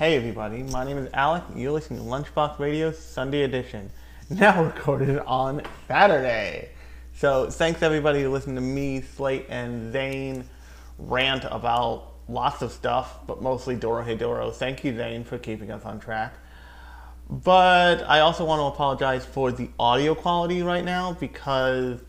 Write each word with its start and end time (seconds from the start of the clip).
Hey 0.00 0.16
everybody, 0.16 0.62
my 0.62 0.82
name 0.82 0.96
is 0.96 1.10
Alec. 1.12 1.42
You're 1.54 1.72
listening 1.72 1.98
to 1.98 2.06
Lunchbox 2.06 2.58
Radio's 2.58 2.98
Sunday 2.98 3.42
edition, 3.42 3.90
now 4.30 4.64
recorded 4.74 5.18
on 5.18 5.60
Saturday. 5.86 6.70
So 7.12 7.50
thanks 7.50 7.82
everybody 7.82 8.22
to 8.22 8.30
listen 8.30 8.54
to 8.54 8.62
me, 8.62 9.02
Slate, 9.02 9.44
and 9.50 9.92
Zane 9.92 10.46
rant 10.98 11.44
about 11.44 12.14
lots 12.28 12.62
of 12.62 12.72
stuff, 12.72 13.18
but 13.26 13.42
mostly 13.42 13.76
Dorohedoro. 13.76 14.54
Thank 14.54 14.84
you, 14.84 14.96
Zane, 14.96 15.22
for 15.22 15.36
keeping 15.36 15.70
us 15.70 15.84
on 15.84 16.00
track. 16.00 16.32
But 17.28 18.02
I 18.08 18.20
also 18.20 18.46
want 18.46 18.60
to 18.60 18.74
apologize 18.74 19.26
for 19.26 19.52
the 19.52 19.68
audio 19.78 20.14
quality 20.14 20.62
right 20.62 20.82
now 20.82 21.12
because 21.12 22.00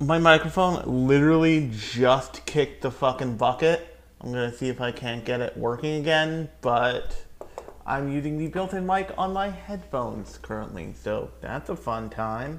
my 0.00 0.18
microphone 0.18 1.06
literally 1.06 1.70
just 1.70 2.46
kicked 2.46 2.80
the 2.80 2.90
fucking 2.90 3.36
bucket. 3.36 3.87
I'm 4.20 4.32
gonna 4.32 4.52
see 4.52 4.68
if 4.68 4.80
I 4.80 4.90
can't 4.90 5.24
get 5.24 5.40
it 5.40 5.56
working 5.56 6.00
again, 6.00 6.48
but 6.60 7.24
I'm 7.86 8.12
using 8.12 8.36
the 8.36 8.48
built-in 8.48 8.84
mic 8.84 9.12
on 9.16 9.32
my 9.32 9.48
headphones 9.48 10.38
currently, 10.38 10.92
so 11.00 11.30
that's 11.40 11.70
a 11.70 11.76
fun 11.76 12.10
time. 12.10 12.58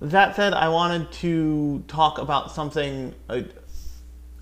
That 0.00 0.36
said, 0.36 0.52
I 0.52 0.68
wanted 0.68 1.10
to 1.12 1.82
talk 1.88 2.18
about 2.18 2.52
something. 2.52 3.14
Uh, 3.28 3.40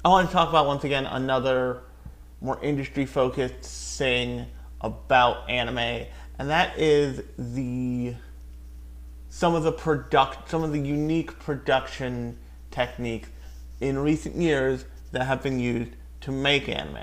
I 0.04 0.08
want 0.08 0.28
to 0.28 0.32
talk 0.32 0.48
about 0.48 0.66
once 0.66 0.84
again 0.84 1.06
another 1.06 1.82
more 2.40 2.62
industry-focused 2.62 3.96
thing 3.96 4.46
about 4.80 5.48
anime, 5.48 6.06
and 6.38 6.50
that 6.50 6.78
is 6.78 7.22
the 7.38 8.14
some 9.28 9.54
of 9.54 9.62
the 9.62 9.72
product, 9.72 10.50
some 10.50 10.62
of 10.62 10.72
the 10.72 10.80
unique 10.80 11.38
production 11.38 12.38
techniques 12.70 13.28
in 13.80 13.98
recent 13.98 14.34
years 14.34 14.84
that 15.16 15.24
have 15.24 15.42
been 15.42 15.58
used 15.58 15.92
to 16.20 16.30
make 16.30 16.68
anime. 16.68 16.98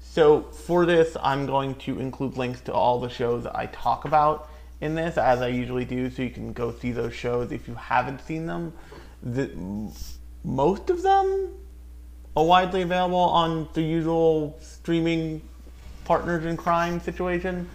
So 0.00 0.42
for 0.42 0.86
this, 0.86 1.16
I'm 1.22 1.46
going 1.46 1.74
to 1.76 1.98
include 1.98 2.36
links 2.36 2.60
to 2.62 2.72
all 2.72 3.00
the 3.00 3.08
shows 3.08 3.46
I 3.46 3.66
talk 3.66 4.04
about 4.04 4.48
in 4.80 4.94
this, 4.94 5.18
as 5.18 5.42
I 5.42 5.48
usually 5.48 5.84
do, 5.84 6.08
so 6.08 6.22
you 6.22 6.30
can 6.30 6.52
go 6.52 6.72
see 6.72 6.92
those 6.92 7.14
shows 7.14 7.50
if 7.50 7.66
you 7.66 7.74
haven't 7.74 8.20
seen 8.20 8.46
them. 8.46 8.72
The, 9.22 9.50
most 10.44 10.88
of 10.88 11.02
them 11.02 11.52
are 12.36 12.44
widely 12.44 12.82
available 12.82 13.18
on 13.18 13.68
the 13.74 13.82
usual 13.82 14.56
streaming 14.62 15.42
partners 16.04 16.44
in 16.44 16.56
crime 16.56 17.00
situation, 17.00 17.68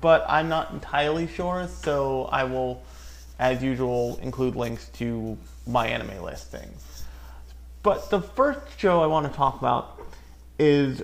but 0.00 0.24
I'm 0.28 0.48
not 0.48 0.72
entirely 0.72 1.28
sure, 1.28 1.68
so 1.68 2.24
I 2.32 2.44
will, 2.44 2.82
as 3.38 3.62
usual, 3.62 4.18
include 4.22 4.56
links 4.56 4.88
to 4.94 5.38
my 5.66 5.86
anime 5.86 6.22
list 6.22 6.50
things. 6.50 6.89
But 7.82 8.10
the 8.10 8.20
first 8.20 8.78
show 8.78 9.02
I 9.02 9.06
want 9.06 9.30
to 9.30 9.36
talk 9.36 9.58
about 9.58 10.00
is 10.58 11.02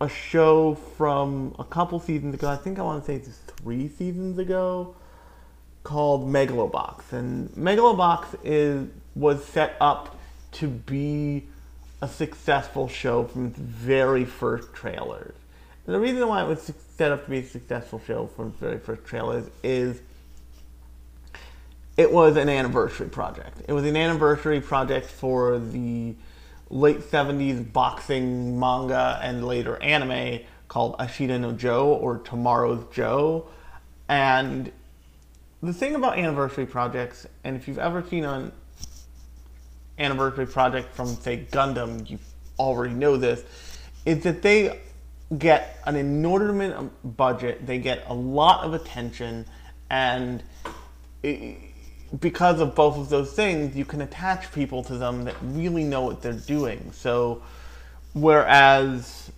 a 0.00 0.08
show 0.08 0.74
from 0.96 1.54
a 1.58 1.64
couple 1.64 1.98
seasons 1.98 2.34
ago. 2.34 2.48
I 2.48 2.56
think 2.56 2.78
I 2.78 2.82
want 2.82 3.04
to 3.04 3.06
say 3.06 3.16
it's 3.16 3.38
three 3.60 3.88
seasons 3.88 4.38
ago, 4.38 4.94
called 5.82 6.28
Megalobox. 6.28 7.12
And 7.12 7.50
Megalobox 7.50 8.38
is 8.44 8.88
was 9.14 9.44
set 9.44 9.76
up 9.80 10.16
to 10.52 10.68
be 10.68 11.46
a 12.02 12.08
successful 12.08 12.86
show 12.86 13.24
from 13.24 13.46
its 13.46 13.58
very 13.58 14.24
first 14.24 14.72
trailers. 14.74 15.34
And 15.86 15.94
the 15.94 16.00
reason 16.00 16.28
why 16.28 16.42
it 16.42 16.48
was 16.48 16.72
set 16.96 17.10
up 17.10 17.24
to 17.24 17.30
be 17.30 17.38
a 17.38 17.44
successful 17.44 18.00
show 18.06 18.26
from 18.26 18.48
its 18.48 18.58
very 18.58 18.78
first 18.78 19.04
trailers 19.04 19.48
is 19.62 20.00
it 21.96 22.12
was 22.12 22.36
an 22.36 22.48
anniversary 22.48 23.08
project. 23.08 23.62
It 23.66 23.72
was 23.72 23.84
an 23.84 23.96
anniversary 23.96 24.60
project 24.60 25.06
for 25.06 25.58
the 25.58 26.14
late 26.68 27.00
70s 27.00 27.72
boxing 27.72 28.58
manga 28.58 29.18
and 29.22 29.46
later 29.46 29.80
anime 29.82 30.40
called 30.68 30.98
Ashita 30.98 31.40
no 31.40 31.52
Joe 31.52 31.92
or 31.92 32.18
Tomorrow's 32.18 32.84
Joe. 32.92 33.46
And 34.08 34.70
the 35.62 35.72
thing 35.72 35.94
about 35.94 36.18
anniversary 36.18 36.66
projects, 36.66 37.26
and 37.44 37.56
if 37.56 37.66
you've 37.66 37.78
ever 37.78 38.02
seen 38.02 38.24
an 38.24 38.52
anniversary 39.98 40.46
project 40.46 40.94
from, 40.94 41.08
say, 41.08 41.46
Gundam, 41.50 42.08
you 42.08 42.18
already 42.58 42.94
know 42.94 43.16
this, 43.16 43.42
is 44.04 44.22
that 44.24 44.42
they 44.42 44.80
get 45.38 45.80
an 45.86 45.96
inordinate 45.96 47.16
budget, 47.16 47.66
they 47.66 47.78
get 47.78 48.04
a 48.06 48.14
lot 48.14 48.64
of 48.64 48.74
attention, 48.74 49.46
and 49.88 50.42
because 52.20 52.60
of 52.60 52.74
both 52.74 52.96
of 52.96 53.08
those 53.08 53.32
things, 53.32 53.76
you 53.76 53.84
can 53.84 54.00
attach 54.00 54.52
people 54.52 54.82
to 54.84 54.96
them 54.96 55.24
that 55.24 55.34
really 55.42 55.84
know 55.84 56.02
what 56.02 56.22
they're 56.22 56.32
doing. 56.32 56.92
So, 56.92 57.42
whereas 58.12 59.30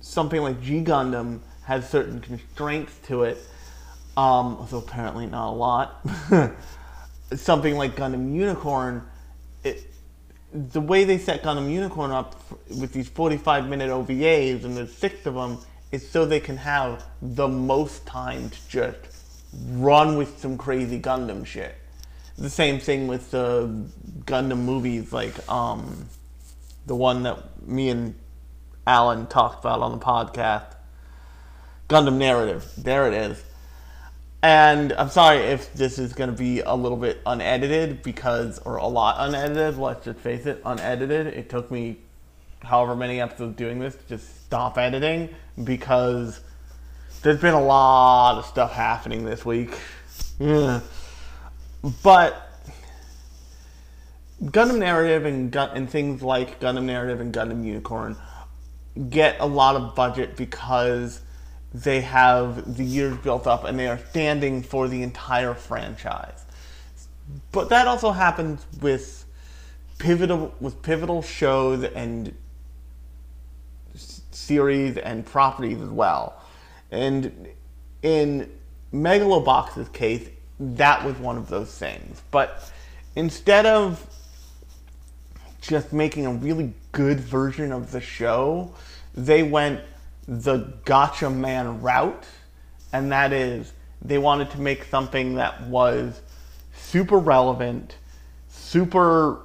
something 0.00 0.42
like 0.42 0.60
G 0.62 0.82
Gundam 0.82 1.40
has 1.64 1.88
certain 1.88 2.20
constraints 2.20 2.96
to 3.06 3.24
it, 3.24 3.38
um, 4.16 4.56
although 4.58 4.78
apparently 4.78 5.26
not 5.26 5.50
a 5.50 5.56
lot, 5.56 6.06
something 7.34 7.76
like 7.76 7.96
Gundam 7.96 8.34
Unicorn, 8.34 9.02
it, 9.64 9.82
the 10.52 10.80
way 10.80 11.04
they 11.04 11.18
set 11.18 11.42
Gundam 11.42 11.72
Unicorn 11.72 12.10
up 12.10 12.40
with 12.68 12.92
these 12.92 13.08
45 13.08 13.68
minute 13.68 13.90
OVAs, 13.90 14.64
and 14.64 14.76
there's 14.76 14.94
six 14.94 15.24
of 15.26 15.34
them, 15.34 15.58
is 15.90 16.08
so 16.08 16.26
they 16.26 16.40
can 16.40 16.56
have 16.56 17.04
the 17.22 17.48
most 17.48 18.04
time 18.04 18.50
to 18.50 18.68
just 18.68 19.23
run 19.68 20.16
with 20.16 20.38
some 20.38 20.58
crazy 20.58 21.00
Gundam 21.00 21.46
shit. 21.46 21.74
The 22.36 22.50
same 22.50 22.80
thing 22.80 23.06
with 23.06 23.30
the 23.30 23.86
Gundam 24.24 24.64
movies, 24.64 25.12
like 25.12 25.48
um, 25.48 26.06
the 26.86 26.96
one 26.96 27.22
that 27.22 27.66
me 27.66 27.90
and 27.90 28.14
Alan 28.86 29.26
talked 29.26 29.64
about 29.64 29.80
on 29.80 29.92
the 29.92 30.04
podcast, 30.04 30.74
Gundam 31.88 32.18
Narrative. 32.18 32.70
There 32.76 33.06
it 33.06 33.14
is. 33.14 33.42
And 34.42 34.92
I'm 34.92 35.08
sorry 35.08 35.38
if 35.38 35.72
this 35.72 35.98
is 35.98 36.12
going 36.12 36.28
to 36.28 36.36
be 36.36 36.60
a 36.60 36.74
little 36.74 36.98
bit 36.98 37.22
unedited 37.24 38.02
because, 38.02 38.58
or 38.58 38.76
a 38.76 38.86
lot 38.86 39.16
unedited, 39.18 39.78
let's 39.78 40.04
just 40.04 40.18
face 40.20 40.44
it, 40.44 40.60
unedited. 40.66 41.28
It 41.28 41.48
took 41.48 41.70
me 41.70 41.96
however 42.62 42.94
many 42.94 43.20
episodes 43.22 43.56
doing 43.56 43.78
this 43.78 43.94
to 43.94 44.06
just 44.06 44.44
stop 44.44 44.76
editing 44.76 45.30
because 45.62 46.40
there's 47.24 47.40
been 47.40 47.54
a 47.54 47.62
lot 47.62 48.36
of 48.36 48.44
stuff 48.44 48.72
happening 48.72 49.24
this 49.24 49.46
week. 49.46 49.78
Yeah. 50.38 50.80
But 52.02 52.50
Gundam 54.42 54.78
Narrative 54.78 55.24
and, 55.24 55.50
Gun- 55.50 55.70
and 55.74 55.88
things 55.88 56.22
like 56.22 56.60
Gundam 56.60 56.84
Narrative 56.84 57.20
and 57.20 57.32
Gundam 57.32 57.64
Unicorn 57.64 58.16
get 59.08 59.36
a 59.40 59.46
lot 59.46 59.74
of 59.74 59.94
budget 59.94 60.36
because 60.36 61.22
they 61.72 62.02
have 62.02 62.76
the 62.76 62.84
years 62.84 63.16
built 63.16 63.46
up 63.46 63.64
and 63.64 63.78
they 63.78 63.88
are 63.88 63.98
standing 64.10 64.62
for 64.62 64.86
the 64.86 65.02
entire 65.02 65.54
franchise. 65.54 66.44
But 67.52 67.70
that 67.70 67.86
also 67.86 68.10
happens 68.10 68.66
with 68.82 69.24
pivotal 69.98 70.54
with 70.60 70.82
pivotal 70.82 71.22
shows 71.22 71.84
and 71.84 72.34
series 73.94 74.98
and 74.98 75.24
properties 75.24 75.80
as 75.80 75.88
well. 75.88 76.38
And 76.90 77.48
in 78.02 78.50
Megalobox's 78.92 79.88
case, 79.88 80.28
that 80.60 81.04
was 81.04 81.16
one 81.18 81.36
of 81.36 81.48
those 81.48 81.76
things. 81.76 82.22
But 82.30 82.70
instead 83.16 83.66
of 83.66 84.06
just 85.60 85.92
making 85.92 86.26
a 86.26 86.32
really 86.32 86.72
good 86.92 87.18
version 87.18 87.72
of 87.72 87.90
the 87.90 88.00
show, 88.00 88.74
they 89.14 89.42
went 89.42 89.80
the 90.26 90.74
Gatchaman 90.84 91.82
route, 91.82 92.24
and 92.92 93.10
that 93.12 93.32
is 93.32 93.72
they 94.02 94.18
wanted 94.18 94.50
to 94.50 94.60
make 94.60 94.84
something 94.84 95.34
that 95.36 95.62
was 95.62 96.20
super 96.74 97.18
relevant, 97.18 97.96
super 98.48 99.40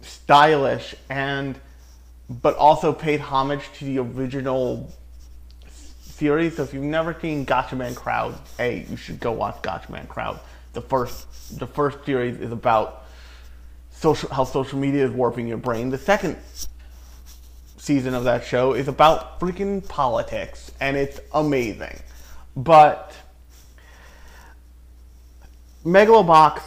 stylish, 0.00 0.94
and 1.08 1.58
but 2.28 2.56
also 2.56 2.92
paid 2.92 3.20
homage 3.20 3.64
to 3.74 3.84
the 3.84 3.98
original 3.98 4.92
series. 6.20 6.56
So 6.56 6.62
if 6.62 6.72
you've 6.72 6.84
never 6.84 7.18
seen 7.18 7.44
Gatchaman 7.44 7.96
Crowd, 7.96 8.38
hey, 8.58 8.86
you 8.88 8.96
should 8.96 9.18
go 9.18 9.32
watch 9.32 9.56
Gatchaman 9.62 10.06
Crowd. 10.06 10.38
The 10.74 10.82
first 10.82 11.58
the 11.58 11.66
first 11.66 12.04
series 12.04 12.38
is 12.38 12.52
about 12.52 13.06
social 13.90 14.28
how 14.28 14.44
social 14.44 14.78
media 14.78 15.04
is 15.04 15.10
warping 15.10 15.48
your 15.48 15.56
brain. 15.56 15.88
The 15.90 15.98
second 15.98 16.36
season 17.78 18.14
of 18.14 18.24
that 18.24 18.44
show 18.44 18.74
is 18.74 18.86
about 18.86 19.40
freaking 19.40 19.86
politics 19.88 20.70
and 20.80 20.96
it's 20.96 21.18
amazing. 21.34 21.98
But 22.54 23.12
Megalobox 25.84 26.60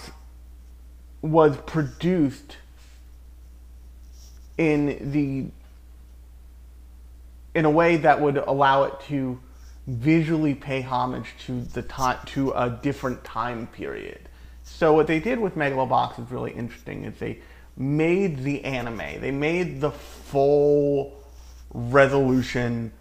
was 1.21 1.55
produced 1.57 2.57
in 4.57 5.11
the 5.11 5.45
in 7.55 7.65
a 7.65 7.69
way 7.69 7.97
that 7.97 8.19
would 8.19 8.37
allow 8.37 8.83
it 8.83 8.93
to 9.07 9.39
visually 9.87 10.55
pay 10.55 10.81
homage 10.81 11.33
to 11.45 11.61
the 11.61 11.81
to 12.25 12.51
a 12.51 12.69
different 12.81 13.23
time 13.23 13.67
period. 13.67 14.29
So 14.63 14.93
what 14.93 15.07
they 15.07 15.19
did 15.19 15.39
with 15.39 15.55
Megalobox 15.55 16.23
is 16.23 16.31
really 16.31 16.51
interesting. 16.51 17.03
Is 17.03 17.19
they 17.19 17.39
made 17.75 18.43
the 18.43 18.63
anime, 18.63 19.19
they 19.21 19.31
made 19.31 19.81
the 19.81 19.91
full 19.91 21.21
resolution, 21.73 22.91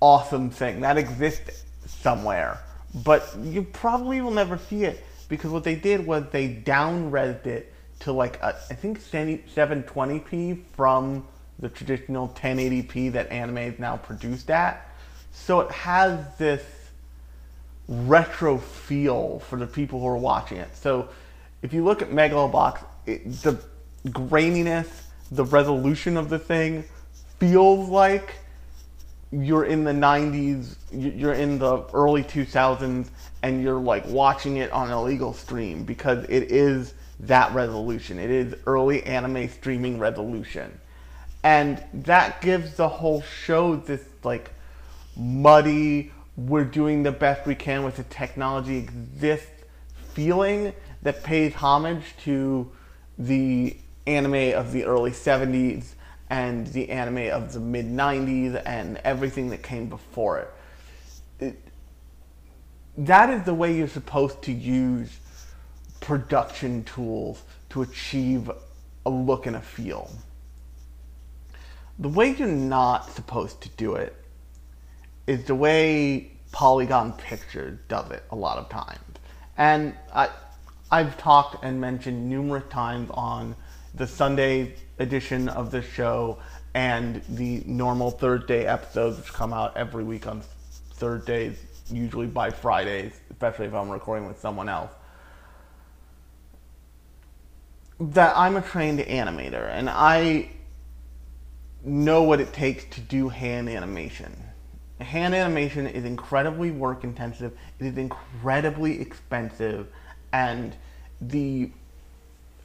awesome 0.00 0.50
thing 0.50 0.80
that 0.80 0.98
exists 0.98 1.64
somewhere, 1.86 2.58
but 3.04 3.36
you 3.40 3.62
probably 3.62 4.20
will 4.20 4.30
never 4.30 4.58
see 4.58 4.84
it 4.84 5.04
because 5.28 5.50
what 5.50 5.64
they 5.64 5.74
did 5.74 6.06
was 6.06 6.24
they 6.32 6.48
down 6.48 7.10
resed 7.10 7.46
it 7.46 7.72
to 8.00 8.12
like 8.12 8.36
a, 8.42 8.56
I 8.68 8.74
think 8.74 9.00
720p 9.00 10.62
from 10.74 11.26
the 11.58 11.68
traditional 11.68 12.28
1080p 12.28 13.12
that 13.12 13.30
anime 13.30 13.58
is 13.58 13.78
now 13.78 13.96
produced 13.96 14.50
at. 14.50 14.88
So 15.32 15.60
it 15.60 15.70
has 15.70 16.36
this 16.36 16.62
retro 17.88 18.58
feel 18.58 19.40
for 19.40 19.58
the 19.58 19.66
people 19.66 20.00
who 20.00 20.06
are 20.06 20.16
watching 20.16 20.58
it. 20.58 20.74
So 20.76 21.08
if 21.62 21.72
you 21.72 21.84
look 21.84 22.02
at 22.02 22.10
Megalobox, 22.10 22.84
it, 23.06 23.24
the 23.42 23.58
graininess, 24.06 24.88
the 25.30 25.44
resolution 25.44 26.16
of 26.16 26.28
the 26.28 26.38
thing 26.38 26.84
feels 27.38 27.88
like 27.88 28.36
you're 29.30 29.64
in 29.64 29.84
the 29.84 29.92
90s, 29.92 30.76
you're 30.92 31.32
in 31.32 31.58
the 31.58 31.84
early 31.94 32.22
2000s, 32.22 33.08
and 33.42 33.62
you're 33.62 33.80
like 33.80 34.06
watching 34.06 34.58
it 34.58 34.70
on 34.72 34.90
illegal 34.90 35.32
stream 35.32 35.84
because 35.84 36.24
it 36.28 36.52
is 36.52 36.94
that 37.20 37.52
resolution. 37.54 38.18
It 38.18 38.30
is 38.30 38.54
early 38.66 39.02
anime 39.04 39.48
streaming 39.48 39.98
resolution. 39.98 40.78
And 41.42 41.82
that 41.92 42.40
gives 42.40 42.74
the 42.74 42.88
whole 42.88 43.22
show 43.22 43.76
this 43.76 44.04
like 44.22 44.52
muddy, 45.16 46.12
we're 46.36 46.64
doing 46.64 47.02
the 47.02 47.12
best 47.12 47.46
we 47.46 47.54
can 47.54 47.84
with 47.84 47.96
the 47.96 48.04
technology 48.04 48.76
exists 48.76 49.48
feeling 50.14 50.72
that 51.02 51.22
pays 51.22 51.54
homage 51.54 52.14
to 52.24 52.70
the 53.18 53.76
anime 54.06 54.54
of 54.54 54.72
the 54.72 54.84
early 54.84 55.10
70s 55.10 55.94
and 56.30 56.66
the 56.68 56.90
anime 56.90 57.30
of 57.30 57.52
the 57.52 57.60
mid 57.60 57.86
90s 57.86 58.60
and 58.64 58.98
everything 59.04 59.50
that 59.50 59.62
came 59.62 59.86
before 59.86 60.38
it. 60.38 60.50
it. 61.40 61.60
That 62.96 63.30
is 63.30 63.44
the 63.44 63.54
way 63.54 63.76
you're 63.76 63.88
supposed 63.88 64.42
to 64.42 64.52
use 64.52 65.18
production 66.00 66.84
tools 66.84 67.42
to 67.70 67.82
achieve 67.82 68.50
a 69.04 69.10
look 69.10 69.46
and 69.46 69.56
a 69.56 69.60
feel. 69.60 70.10
The 72.02 72.08
way 72.08 72.30
you're 72.30 72.48
not 72.48 73.12
supposed 73.12 73.60
to 73.60 73.68
do 73.68 73.94
it 73.94 74.16
is 75.28 75.44
the 75.44 75.54
way 75.54 76.32
Polygon 76.50 77.12
Pictures 77.12 77.78
does 77.86 78.10
it 78.10 78.24
a 78.32 78.34
lot 78.34 78.58
of 78.58 78.68
times. 78.68 78.98
And 79.56 79.94
I, 80.12 80.28
I've 80.90 81.16
talked 81.16 81.62
and 81.62 81.80
mentioned 81.80 82.28
numerous 82.28 82.64
times 82.70 83.08
on 83.14 83.54
the 83.94 84.08
Sunday 84.08 84.74
edition 84.98 85.48
of 85.48 85.70
this 85.70 85.86
show 85.86 86.38
and 86.74 87.22
the 87.28 87.62
normal 87.66 88.10
Thursday 88.10 88.66
episodes, 88.66 89.18
which 89.18 89.32
come 89.32 89.52
out 89.52 89.76
every 89.76 90.02
week 90.02 90.26
on 90.26 90.42
Thursdays, 90.94 91.56
usually 91.88 92.26
by 92.26 92.50
Fridays, 92.50 93.12
especially 93.30 93.66
if 93.66 93.74
I'm 93.74 93.88
recording 93.88 94.26
with 94.26 94.40
someone 94.40 94.68
else. 94.68 94.90
That 98.00 98.36
I'm 98.36 98.56
a 98.56 98.60
trained 98.60 98.98
animator 98.98 99.70
and 99.70 99.88
I 99.88 100.50
know 101.84 102.22
what 102.22 102.40
it 102.40 102.52
takes 102.52 102.84
to 102.94 103.00
do 103.00 103.28
hand 103.28 103.68
animation. 103.68 104.36
Hand 105.00 105.34
animation 105.34 105.86
is 105.86 106.04
incredibly 106.04 106.70
work 106.70 107.02
intensive, 107.02 107.58
it 107.80 107.86
is 107.86 107.98
incredibly 107.98 109.00
expensive, 109.00 109.88
and 110.32 110.76
the 111.20 111.70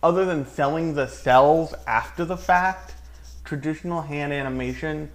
other 0.04 0.26
than 0.26 0.46
selling 0.46 0.94
the 0.94 1.08
cels 1.08 1.74
after 1.88 2.26
the 2.26 2.38
fact, 2.38 2.94
traditional 3.44 4.02
hand 4.02 4.32
animation 4.32 5.10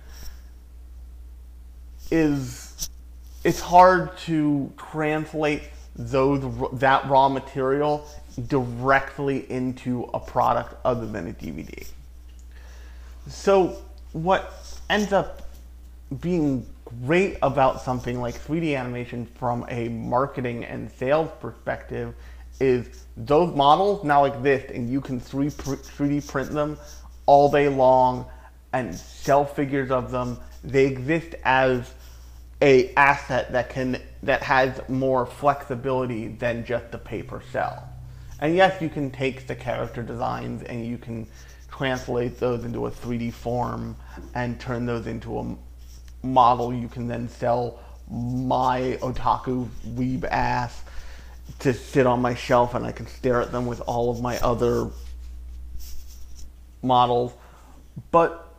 is 2.11 2.89
it's 3.45 3.61
hard 3.61 4.17
to 4.19 4.73
translate 4.77 5.63
those 5.95 6.43
that 6.73 7.09
raw 7.09 7.29
material 7.29 8.07
directly 8.49 9.51
into 9.51 10.05
a 10.15 10.21
product 10.21 10.75
other 10.85 11.07
than 11.07 11.29
a 11.29 11.33
DVD. 11.33 11.87
So 13.29 13.83
what 14.13 14.53
ends 14.91 15.13
up 15.13 15.43
being 16.21 16.67
great 17.05 17.39
about 17.43 17.81
something 17.81 18.21
like 18.21 18.35
3D 18.35 18.77
animation 18.79 19.27
from 19.27 19.65
a 19.69 19.89
marketing 19.89 20.65
and 20.65 20.91
sales 20.91 21.31
perspective 21.41 22.15
is 22.61 23.05
those 23.17 23.55
models 23.57 24.05
now 24.05 24.25
exist 24.25 24.71
and 24.71 24.91
you 24.91 25.01
can 25.01 25.21
3D 25.21 26.29
print 26.29 26.51
them 26.51 26.79
all 27.27 27.51
day 27.51 27.69
long 27.69 28.27
and 28.73 28.95
sell 28.95 29.45
figures 29.45 29.91
of 29.91 30.11
them. 30.11 30.39
They 30.63 30.87
exist 30.87 31.35
as 31.45 31.93
a 32.61 32.95
asset 32.95 33.53
that 33.53 33.71
can 33.71 34.01
that 34.23 34.43
has 34.43 34.81
more 34.89 35.27
flexibility 35.27 36.29
than 36.29 36.65
just 36.65 36.93
the 36.93 36.99
paper 36.99 37.43
cel. 37.51 37.89
And 38.41 38.55
yes, 38.55 38.81
you 38.81 38.89
can 38.89 39.11
take 39.11 39.47
the 39.47 39.57
character 39.57 40.03
designs 40.03 40.63
and 40.63 40.87
you 40.87 40.99
can 40.99 41.27
translate 41.73 42.39
those 42.39 42.65
into 42.65 42.87
a 42.87 42.91
3D 42.91 43.33
form 43.33 43.97
and 44.35 44.61
turn 44.61 44.87
those 44.87 45.07
into 45.07 45.39
a 45.39 45.57
model 46.23 46.73
you 46.73 46.89
can 46.89 47.09
then 47.09 47.29
sell 47.29 47.81
my 48.11 48.99
otaku 49.01 49.67
weeb 49.97 50.25
ass 50.25 50.83
to 51.59 51.73
sit 51.73 52.07
on 52.07 52.21
my 52.21 52.35
shelf 52.35 52.75
and 52.75 52.87
I 52.87 52.93
can 52.93 53.07
stare 53.07 53.41
at 53.41 53.51
them 53.53 53.67
with 53.67 53.81
all 53.87 54.11
of 54.11 54.21
my 54.21 54.39
other 54.39 54.91
models. 56.83 57.33
But 58.11 58.55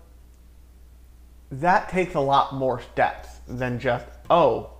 that 1.51 1.89
takes 1.89 2.15
a 2.15 2.19
lot 2.19 2.53
more 2.53 2.81
steps 2.81 3.29
than 3.47 3.79
just, 3.79 4.05
oh, 4.29 4.71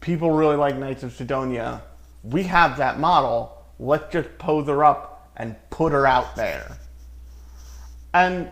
people 0.00 0.30
really 0.30 0.56
like 0.56 0.76
Knights 0.76 1.02
of 1.02 1.12
Sidonia. 1.12 1.82
We 2.22 2.44
have 2.44 2.78
that 2.78 2.98
model. 2.98 3.64
Let's 3.78 4.12
just 4.12 4.38
pose 4.38 4.68
her 4.68 4.84
up 4.84 5.30
and 5.36 5.56
put 5.70 5.92
her 5.92 6.06
out 6.06 6.36
there. 6.36 6.78
And 8.14 8.50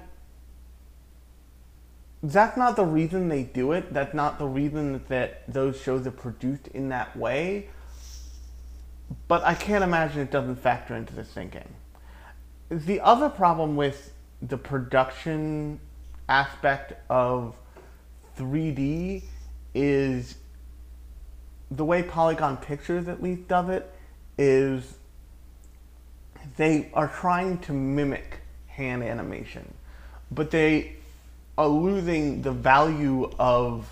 that's 2.22 2.56
not 2.56 2.76
the 2.76 2.84
reason 2.84 3.28
they 3.28 3.44
do 3.44 3.72
it. 3.72 3.92
That's 3.92 4.14
not 4.14 4.38
the 4.38 4.46
reason 4.46 5.02
that 5.08 5.50
those 5.52 5.80
shows 5.80 6.06
are 6.06 6.10
produced 6.10 6.68
in 6.68 6.90
that 6.90 7.16
way. 7.16 7.68
But 9.26 9.42
I 9.44 9.54
can't 9.54 9.82
imagine 9.82 10.20
it 10.20 10.30
doesn't 10.30 10.56
factor 10.56 10.94
into 10.94 11.14
the 11.14 11.24
thinking. 11.24 11.68
The 12.70 13.00
other 13.00 13.28
problem 13.28 13.74
with 13.74 14.12
the 14.42 14.56
production 14.56 15.80
aspect 16.28 16.94
of 17.10 17.56
3D 18.38 19.24
is 19.74 20.36
the 21.70 21.84
way 21.84 22.02
Polygon 22.02 22.56
Pictures 22.56 23.08
at 23.08 23.22
least 23.22 23.48
does 23.48 23.68
it 23.68 23.92
is 24.38 24.94
they 26.56 26.90
are 26.94 27.08
trying 27.08 27.58
to 27.58 27.72
mimic 27.72 28.39
hand 28.80 29.02
animation, 29.02 29.74
but 30.30 30.50
they 30.50 30.96
are 31.58 31.68
losing 31.68 32.42
the 32.42 32.52
value 32.52 33.30
of 33.38 33.86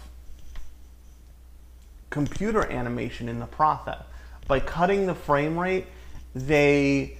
computer 2.10 2.64
animation 2.70 3.28
in 3.28 3.38
the 3.38 3.46
process. 3.46 4.02
By 4.46 4.60
cutting 4.60 5.06
the 5.06 5.14
frame 5.14 5.58
rate, 5.58 5.86
they 6.34 7.18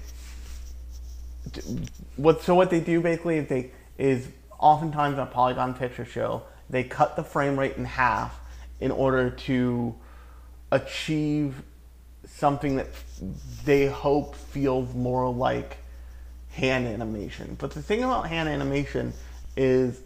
what 2.16 2.42
so 2.42 2.54
what 2.54 2.70
they 2.70 2.80
do 2.80 3.00
basically 3.00 3.36
is 3.38 3.48
they 3.48 3.70
is 3.96 4.28
oftentimes 4.58 5.18
on 5.18 5.26
a 5.26 5.30
polygon 5.30 5.72
picture 5.72 6.04
show 6.04 6.42
they 6.68 6.84
cut 6.84 7.16
the 7.16 7.24
frame 7.24 7.58
rate 7.58 7.76
in 7.76 7.84
half 7.84 8.38
in 8.80 8.90
order 8.90 9.30
to 9.30 9.94
achieve 10.70 11.62
something 12.26 12.76
that 12.76 12.88
they 13.64 13.86
hope 13.86 14.34
feels 14.34 14.94
more 14.94 15.32
like 15.32 15.78
hand 16.58 16.86
animation. 16.86 17.56
But 17.58 17.70
the 17.70 17.82
thing 17.82 18.02
about 18.02 18.28
hand 18.28 18.48
animation 18.48 19.12
is 19.56 20.00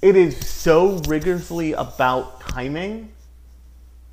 it 0.00 0.16
is 0.16 0.36
so 0.46 0.98
rigorously 1.08 1.72
about 1.72 2.40
timing, 2.40 3.10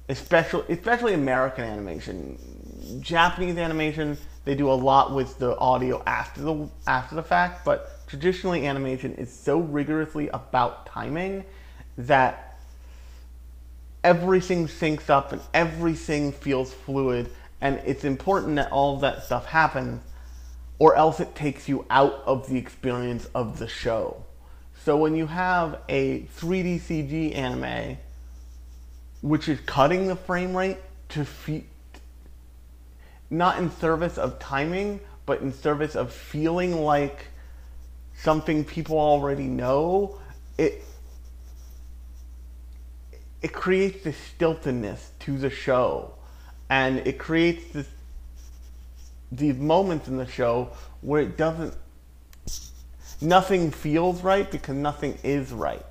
especially 0.10 0.64
especially 0.74 1.14
American 1.14 1.64
animation. 1.64 2.38
Japanese 3.02 3.58
animation, 3.58 4.18
they 4.44 4.56
do 4.56 4.72
a 4.72 4.74
lot 4.74 5.14
with 5.14 5.38
the 5.38 5.58
audio 5.58 6.02
after 6.06 6.42
the 6.42 6.70
after 6.88 7.16
the 7.16 7.24
fact, 7.24 7.64
but 7.64 8.08
traditionally 8.08 8.66
animation 8.66 9.14
is 9.16 9.32
so 9.32 9.60
rigorously 9.60 10.30
about 10.30 10.86
timing 10.88 11.46
that 11.98 12.58
everything 14.04 14.68
syncs 14.68 15.10
up 15.10 15.32
and 15.32 15.42
everything 15.54 16.32
feels 16.32 16.74
fluid 16.74 17.30
and 17.62 17.80
it's 17.86 18.04
important 18.04 18.56
that 18.56 18.72
all 18.72 18.96
of 18.96 19.02
that 19.02 19.24
stuff 19.24 19.46
happens, 19.46 20.02
or 20.80 20.96
else 20.96 21.20
it 21.20 21.36
takes 21.36 21.70
you 21.70 21.86
out 21.90 22.24
of 22.26 22.50
the 22.50 22.58
experience 22.58 23.30
of 23.36 23.60
the 23.60 23.68
show. 23.68 24.26
So 24.84 24.98
when 24.98 25.16
you 25.16 25.28
have 25.28 25.80
a 25.88 26.24
3D 26.40 26.82
CG 26.82 27.36
anime, 27.36 27.98
which 29.22 29.48
is 29.48 29.60
cutting 29.62 30.08
the 30.08 30.16
frame 30.16 30.58
rate 30.58 30.80
to 31.10 31.24
fe- 31.24 31.66
not 33.30 33.60
in 33.60 33.70
service 33.70 34.18
of 34.18 34.40
timing, 34.40 35.00
but 35.28 35.42
in 35.42 35.54
service 35.54 35.96
of 35.96 36.12
feeling 36.12 36.82
like 36.82 37.28
something 38.16 38.66
people 38.66 38.98
already 38.98 39.46
know, 39.46 40.20
it 40.58 40.84
it 43.42 43.54
creates 43.54 44.04
this 44.04 44.18
stiltedness 44.38 45.00
to 45.20 45.38
the 45.38 45.50
show, 45.50 46.14
and 46.72 47.06
it 47.06 47.20
creates 47.20 47.66
this 47.74 47.88
these 49.30 49.58
moments 49.58 50.08
in 50.08 50.18
the 50.18 50.26
show 50.26 50.70
where 51.02 51.22
it 51.22 51.38
doesn't 51.38 51.74
nothing 53.22 53.70
feels 53.72 54.24
right 54.24 54.50
because 54.50 54.76
nothing 54.76 55.18
is 55.22 55.52
right. 55.52 55.86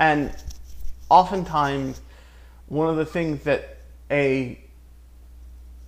And 0.00 0.34
oftentimes 1.10 2.00
one 2.66 2.88
of 2.88 2.96
the 2.96 3.04
things 3.04 3.44
that 3.44 3.78
a 4.10 4.58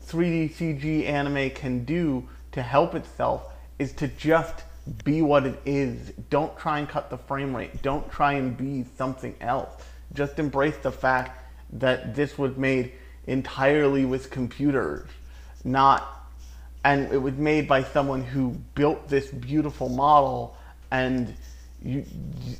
3D 0.07 0.55
CG 0.55 1.07
anime 1.07 1.51
can 1.51 1.85
do 1.85 2.29
to 2.53 2.63
help 2.63 2.95
itself 2.95 3.53
is 3.79 3.93
to 3.95 4.09
just 4.09 4.63
be 5.05 5.23
what 5.23 5.47
it 5.47 5.59
is. 5.65 6.13
Don't 6.31 6.57
try 6.59 6.79
and 6.79 6.89
cut 6.89 7.09
the 7.09 7.19
frame 7.19 7.57
rate. 7.57 7.83
Don't 7.83 8.11
try 8.11 8.35
and 8.35 8.57
be 8.57 8.85
something 8.97 9.35
else. 9.41 9.71
Just 10.13 10.39
embrace 10.39 10.77
the 10.79 10.93
fact 10.93 11.43
that 11.73 12.15
this 12.15 12.39
was 12.39 12.57
made 12.57 12.93
entirely 13.29 14.05
with 14.05 14.31
computers, 14.31 15.09
not 15.65 16.19
and 16.85 17.13
it 17.13 17.19
was 17.19 17.35
made 17.35 17.67
by 17.69 17.83
someone 17.83 18.23
who 18.23 18.51
built 18.75 19.09
this 19.09 19.29
beautiful 19.29 19.89
model 19.89 20.57
and 20.91 21.35
you, 21.83 22.05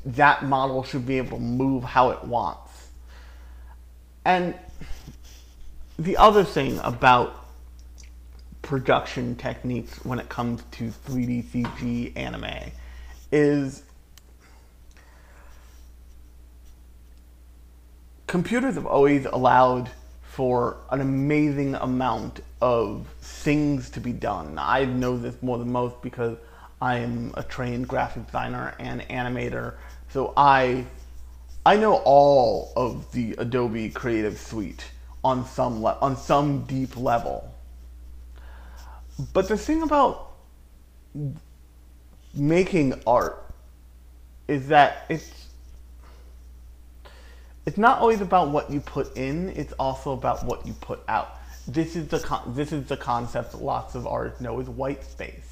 that 0.05 0.45
model 0.45 0.83
should 0.83 1.07
be 1.07 1.19
able 1.19 1.39
to 1.39 1.43
move 1.43 1.83
how 1.83 2.11
it 2.11 2.23
wants. 2.25 2.89
And 4.25 4.55
the 5.99 6.17
other 6.17 6.45
thing 6.45 6.79
about 6.81 7.47
production 8.63 9.35
techniques 9.37 10.05
when 10.05 10.19
it 10.19 10.29
comes 10.29 10.63
to 10.73 10.93
3D 11.07 11.45
CG 11.45 12.13
anime 12.17 12.71
is 13.33 13.83
computers 18.27 18.75
have 18.75 18.87
always 18.87 19.25
allowed 19.25 19.89
for 20.39 20.77
an 20.91 21.01
amazing 21.01 21.75
amount 21.75 22.43
of 22.61 23.09
things 23.21 23.91
to 23.91 23.99
be 23.99 24.13
done. 24.13 24.57
I 24.57 24.85
know 24.85 25.19
this 25.19 25.35
more 25.43 25.59
than 25.59 25.73
most 25.73 26.01
because 26.01 26.39
I 26.81 26.99
am 26.99 27.33
a 27.35 27.43
trained 27.43 27.89
graphic 27.89 28.27
designer 28.27 28.73
and 28.79 29.01
animator, 29.09 29.75
so 30.11 30.33
I 30.37 30.87
I 31.67 31.75
know 31.75 31.95
all 32.05 32.73
of 32.77 33.11
the 33.11 33.35
Adobe 33.37 33.91
Creative 33.91 34.39
Suite 34.39 34.93
on 35.25 35.45
some 35.45 35.83
le- 35.83 35.99
on 36.01 36.17
some 36.17 36.63
deep 36.67 36.97
level. 36.97 37.53
But 39.33 39.49
the 39.49 39.59
thing 39.59 39.83
about 39.83 40.35
making 42.33 42.95
art 43.09 43.45
is 44.47 44.69
that 44.69 45.05
it's 45.09 45.33
it's 47.69 47.79
not 47.79 47.99
always 47.99 48.21
about 48.21 48.49
what 48.49 48.71
you 48.71 48.81
put 48.81 49.17
in, 49.17 49.51
it's 49.51 49.73
also 49.75 50.13
about 50.13 50.45
what 50.45 50.67
you 50.67 50.73
put 50.75 51.01
out. 51.09 51.39
This 51.67 51.97
is 51.97 52.09
the 52.09 52.19
con- 52.19 52.55
this 52.55 52.73
is 52.73 52.87
the 52.87 52.97
concept 52.97 53.55
lots 53.55 53.95
of 53.95 54.07
artists 54.07 54.41
know 54.41 54.59
is 54.61 54.69
white 54.69 55.05
space 55.05 55.49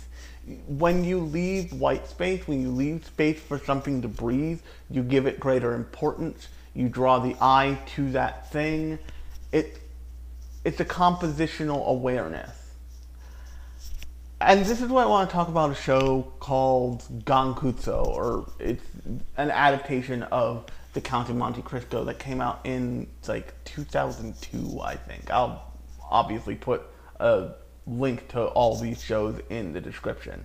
when 0.69 1.05
you 1.05 1.21
leave 1.21 1.73
white 1.73 2.07
space, 2.07 2.47
when 2.47 2.63
you 2.63 2.71
leave 2.71 3.05
space 3.05 3.41
for 3.41 3.59
something 3.59 4.03
to 4.03 4.09
breathe, 4.09 4.61
you 4.89 5.03
give 5.03 5.27
it 5.27 5.41
greater 5.41 5.75
importance. 5.75 6.49
You 6.75 6.89
draw 6.89 7.19
the 7.19 7.35
eye 7.41 7.79
to 7.97 8.13
that 8.13 8.53
thing. 8.53 8.99
It, 9.51 9.79
it's 10.65 10.79
a 10.79 10.85
compositional 10.85 11.87
awareness. 11.87 12.51
And 14.41 14.65
this 14.65 14.81
is 14.81 14.89
why 14.89 15.03
I 15.03 15.07
want 15.07 15.29
to 15.29 15.35
talk 15.35 15.49
about 15.49 15.71
a 15.71 15.75
show 15.75 16.33
called 16.39 17.03
Gankutsuou, 17.25 18.07
or 18.07 18.51
it's 18.61 18.85
an 19.37 19.51
adaptation 19.51 20.23
of 20.25 20.67
The 20.97 21.03
Count 21.03 21.29
of 21.29 21.37
Monte 21.37 21.61
Cristo 21.61 22.05
that 22.05 22.19
came 22.19 22.41
out 22.41 22.61
in 22.65 23.07
like 23.29 23.53
2002, 23.67 24.81
I 24.81 24.97
think. 24.97 25.31
I'll 25.31 25.71
obviously 26.11 26.55
put 26.55 26.85
a 27.21 27.51
link 27.87 28.27
to 28.29 28.47
all 28.47 28.79
these 28.79 29.05
shows 29.05 29.39
in 29.51 29.75
the 29.75 29.81
description. 29.83 30.43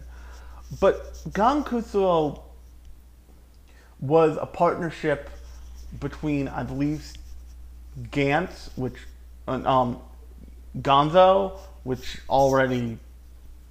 But 0.82 1.14
Gankutsuou 1.30 2.42
was 4.02 4.38
a 4.42 4.46
partnership 4.46 5.30
between, 6.02 6.50
I 6.50 6.64
believe, 6.64 7.14
Gantz, 8.10 8.78
which, 8.78 8.98
um, 9.48 10.02
Gonzo, 10.80 11.60
which 11.84 12.20
already 12.30 12.98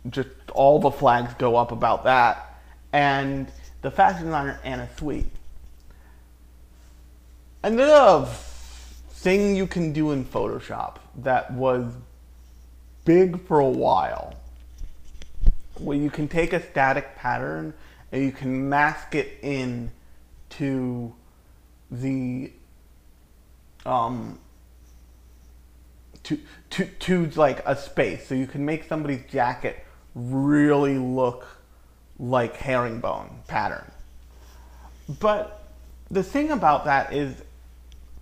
just 0.08 0.30
all 0.54 0.78
the 0.78 0.90
flags 0.90 1.34
go 1.34 1.56
up 1.56 1.72
about 1.72 2.04
that, 2.04 2.58
and 2.94 3.52
the 3.82 3.90
fashion 3.90 4.25
designer 4.25 4.58
Anna 4.64 4.88
Sui. 4.99 5.26
Another 7.62 8.26
thing 9.11 9.55
you 9.55 9.67
can 9.67 9.93
do 9.93 10.12
in 10.12 10.25
Photoshop 10.25 10.97
that 11.17 11.52
was 11.52 11.93
big 13.05 13.47
for 13.47 13.61
a 13.61 13.69
while 13.69 14.35
where 15.79 15.97
you 15.97 16.09
can 16.11 16.26
take 16.26 16.55
a 16.55 16.62
static 16.71 17.17
pattern 17.17 17.75
and 18.12 18.25
you 18.25 18.33
can 18.33 18.69
mask 18.69 19.14
it 19.14 19.38
in 19.43 19.90
to 20.50 21.14
the 21.90 22.50
um 23.85 24.38
to 26.23 26.38
to 26.71 26.87
to 26.87 27.26
like 27.37 27.62
a 27.67 27.76
space. 27.76 28.26
So 28.26 28.35
you 28.35 28.47
can 28.47 28.64
make 28.64 28.85
somebody's 28.85 29.31
jacket 29.31 29.85
really 30.14 30.97
look 30.97 31.47
like 32.19 32.57
herringbone 32.57 33.43
pattern. 33.49 33.90
But 35.21 35.62
the 36.11 36.23
thing 36.23 36.50
about 36.50 36.87
that 36.87 37.12
is 37.12 37.43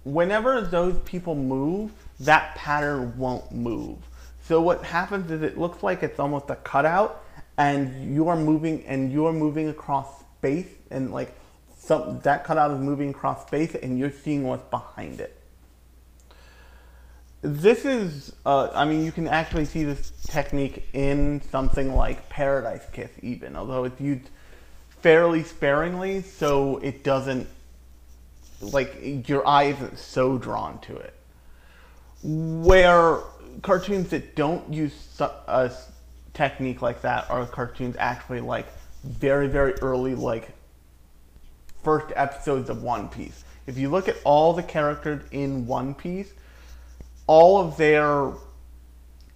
whenever 0.05 0.61
those 0.61 0.99
people 1.01 1.35
move 1.35 1.91
that 2.21 2.55
pattern 2.55 3.17
won't 3.17 3.51
move 3.53 3.99
so 4.43 4.61
what 4.61 4.83
happens 4.83 5.31
is 5.31 5.43
it 5.43 5.59
looks 5.59 5.83
like 5.83 6.03
it's 6.03 6.19
almost 6.19 6.49
a 6.51 6.57
cutout 6.57 7.25
and 7.59 8.15
you 8.15 8.29
are 8.29 8.37
moving 8.37 8.85
and 8.87 9.13
you 9.13 9.27
are 9.27 9.33
moving 9.33 9.69
across 9.69 10.21
space 10.39 10.69
and 10.91 11.13
like 11.13 11.35
some 11.77 12.21
that 12.21 12.45
cutout 12.45 12.71
is 12.71 12.79
moving 12.79 13.11
across 13.11 13.47
space 13.47 13.75
and 13.75 13.99
you're 13.99 14.13
seeing 14.13 14.45
what's 14.45 14.65
behind 14.71 15.21
it. 15.21 15.35
This 17.41 17.85
is, 17.85 18.33
uh, 18.45 18.69
I 18.75 18.85
mean, 18.85 19.05
you 19.05 19.13
can 19.13 19.29
actually 19.29 19.65
see 19.65 19.85
this 19.85 20.13
technique 20.25 20.89
in 20.93 21.41
something 21.51 21.95
like 21.95 22.29
Paradise 22.29 22.85
Kiss, 22.93 23.11
even, 23.23 23.55
although 23.55 23.85
it's 23.85 24.01
used 24.01 24.29
fairly 24.89 25.45
sparingly, 25.45 26.23
so 26.23 26.79
it 26.79 27.05
doesn't, 27.05 27.47
like, 28.61 29.29
your 29.29 29.47
eye 29.47 29.65
isn't 29.65 29.99
so 29.99 30.39
drawn 30.39 30.81
to 30.81 30.97
it. 30.97 31.15
Where 32.23 33.21
cartoons 33.63 34.11
that 34.11 34.37
don't 34.37 34.73
use 34.73 35.21
a 35.21 35.71
technique 36.35 36.83
like 36.83 37.03
that 37.03 37.29
are 37.31 37.47
cartoons 37.47 37.97
actually 37.99 38.41
like 38.41 38.67
very 39.03 39.49
very 39.49 39.73
early 39.75 40.15
like 40.15 40.51
first 41.83 42.13
episodes 42.17 42.69
of 42.71 42.83
One 42.83 43.09
Piece. 43.09 43.45
If 43.67 43.79
you 43.79 43.89
look 43.89 44.09
at 44.09 44.17
all 44.25 44.53
the 44.53 44.63
characters 44.63 45.23
in 45.31 45.67
One 45.67 45.95
Piece, 45.95 46.33
all 47.27 47.61
of 47.61 47.77
their 47.77 48.33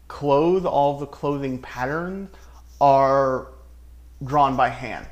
clothes, 0.09 0.65
all 0.65 0.95
of 0.95 1.01
the 1.01 1.07
clothing 1.07 1.59
patterns 1.59 2.31
are 2.81 3.49
drawn 4.25 4.57
by 4.57 4.69
hand. 4.69 5.07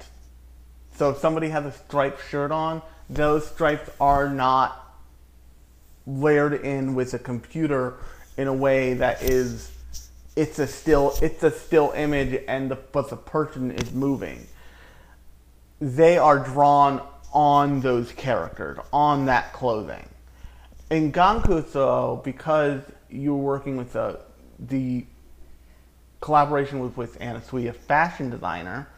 So 0.96 1.10
if 1.10 1.18
somebody 1.18 1.48
has 1.48 1.64
a 1.64 1.72
striped 1.72 2.20
shirt 2.28 2.50
on, 2.50 2.82
those 3.10 3.46
stripes 3.46 3.90
are 4.00 4.28
not 4.28 4.94
layered 6.06 6.54
in 6.64 6.94
with 6.94 7.12
a 7.12 7.18
computer 7.18 7.96
in 8.36 8.46
a 8.46 8.54
way 8.54 8.94
that 8.94 9.22
is 9.22 9.70
it's 10.36 10.58
a 10.58 10.66
still 10.66 11.14
it's 11.20 11.42
a 11.42 11.50
still 11.50 11.90
image 11.90 12.42
and 12.46 12.70
the 12.70 12.76
but 12.76 13.10
the 13.10 13.16
person 13.16 13.72
is 13.72 13.92
moving. 13.92 14.46
They 15.80 16.18
are 16.18 16.38
drawn 16.38 17.02
on 17.32 17.80
those 17.80 18.12
characters 18.12 18.78
on 18.92 19.26
that 19.26 19.52
clothing. 19.52 20.08
In 20.90 21.12
Gankutsuou 21.12 22.22
because 22.22 22.80
you're 23.10 23.34
working 23.34 23.76
with 23.76 23.92
the 23.92 24.20
the 24.60 25.04
collaboration 26.20 26.80
was 26.80 26.96
with 26.96 27.16
Anna 27.20 27.42
Sui, 27.42 27.66
a 27.66 27.72
fashion 27.72 28.30
designer 28.30 28.88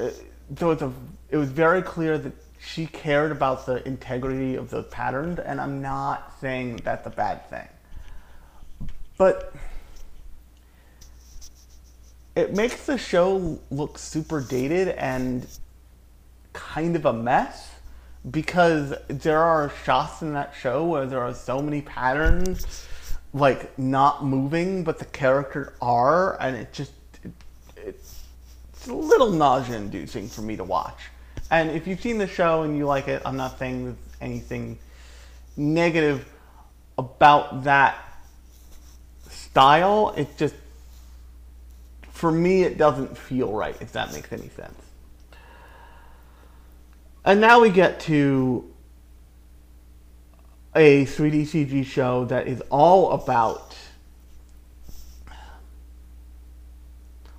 uh, 0.00 0.10
so 0.58 0.70
it's 0.70 0.82
a 0.82 0.92
it 1.30 1.36
was 1.36 1.50
very 1.50 1.82
clear 1.82 2.18
that 2.18 2.32
she 2.64 2.86
cared 2.86 3.32
about 3.32 3.66
the 3.66 3.86
integrity 3.86 4.54
of 4.54 4.70
the 4.70 4.82
patterns 4.84 5.38
and 5.38 5.60
I'm 5.60 5.82
not 5.82 6.32
saying 6.40 6.76
that's 6.84 7.06
a 7.06 7.10
bad 7.10 7.48
thing 7.50 7.68
but 9.18 9.52
it 12.34 12.54
makes 12.54 12.86
the 12.86 12.96
show 12.96 13.58
look 13.70 13.98
super 13.98 14.40
dated 14.40 14.88
and 14.88 15.46
kind 16.52 16.96
of 16.96 17.04
a 17.04 17.12
mess 17.12 17.70
because 18.30 18.94
there 19.08 19.42
are 19.42 19.72
shots 19.84 20.22
in 20.22 20.32
that 20.34 20.54
show 20.58 20.84
where 20.84 21.06
there 21.06 21.20
are 21.20 21.34
so 21.34 21.60
many 21.60 21.82
patterns 21.82 22.86
like 23.34 23.76
not 23.78 24.24
moving 24.24 24.84
but 24.84 24.98
the 24.98 25.04
characters 25.06 25.72
are 25.80 26.40
and 26.40 26.56
it 26.56 26.72
just 26.72 26.92
it 27.24 27.32
it's 27.84 28.88
a 28.88 28.94
little 28.94 29.30
nausea 29.30 29.76
inducing 29.76 30.28
for 30.28 30.42
me 30.42 30.56
to 30.56 30.64
watch. 30.64 31.11
And 31.50 31.70
if 31.70 31.86
you've 31.86 32.00
seen 32.00 32.18
the 32.18 32.26
show 32.26 32.62
and 32.62 32.76
you 32.76 32.86
like 32.86 33.08
it, 33.08 33.22
I'm 33.24 33.36
not 33.36 33.58
saying 33.58 33.96
anything 34.20 34.78
negative 35.56 36.26
about 36.96 37.64
that 37.64 37.96
style. 39.28 40.14
It 40.16 40.36
just, 40.38 40.54
for 42.10 42.32
me, 42.32 42.62
it 42.62 42.78
doesn't 42.78 43.16
feel 43.18 43.52
right, 43.52 43.76
if 43.80 43.92
that 43.92 44.12
makes 44.12 44.32
any 44.32 44.48
sense. 44.48 44.80
And 47.24 47.40
now 47.40 47.60
we 47.60 47.70
get 47.70 48.00
to 48.00 48.68
a 50.74 51.04
3D 51.04 51.42
CG 51.42 51.84
show 51.84 52.24
that 52.24 52.48
is 52.48 52.62
all 52.70 53.12
about 53.12 53.76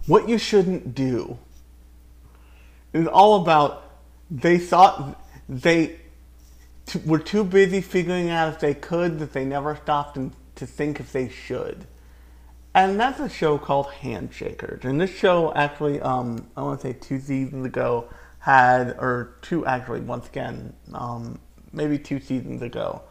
what 0.05 0.29
you 0.29 0.37
shouldn't 0.37 0.93
do. 0.93 1.37
It's 2.93 3.07
all 3.07 3.41
about 3.41 3.82
they 4.33 4.57
thought 4.57 5.21
they 5.47 5.99
t- 6.87 6.99
were 7.05 7.19
too 7.19 7.43
busy 7.43 7.81
figuring 7.81 8.29
out 8.29 8.51
if 8.51 8.59
they 8.59 8.73
could 8.73 9.19
that 9.19 9.31
they 9.31 9.45
never 9.45 9.75
stopped 9.75 10.17
and 10.17 10.33
to 10.55 10.65
think 10.65 10.99
if 10.99 11.11
they 11.11 11.29
should. 11.29 11.85
And 12.75 12.99
that's 12.99 13.19
a 13.19 13.29
show 13.29 13.59
called 13.59 13.87
Handshakers. 14.01 14.83
And 14.83 14.99
this 14.99 15.15
show 15.15 15.53
actually, 15.53 16.01
um, 16.01 16.47
I 16.57 16.63
want 16.63 16.81
to 16.81 16.87
say 16.87 16.93
two 16.93 17.19
seasons 17.19 17.65
ago, 17.65 18.09
had, 18.39 18.95
or 18.97 19.35
two 19.41 19.65
actually, 19.65 20.01
once 20.01 20.27
again, 20.27 20.73
um, 20.93 21.39
maybe 21.71 21.99
two 21.99 22.19
seasons 22.19 22.63
ago, 22.63 23.03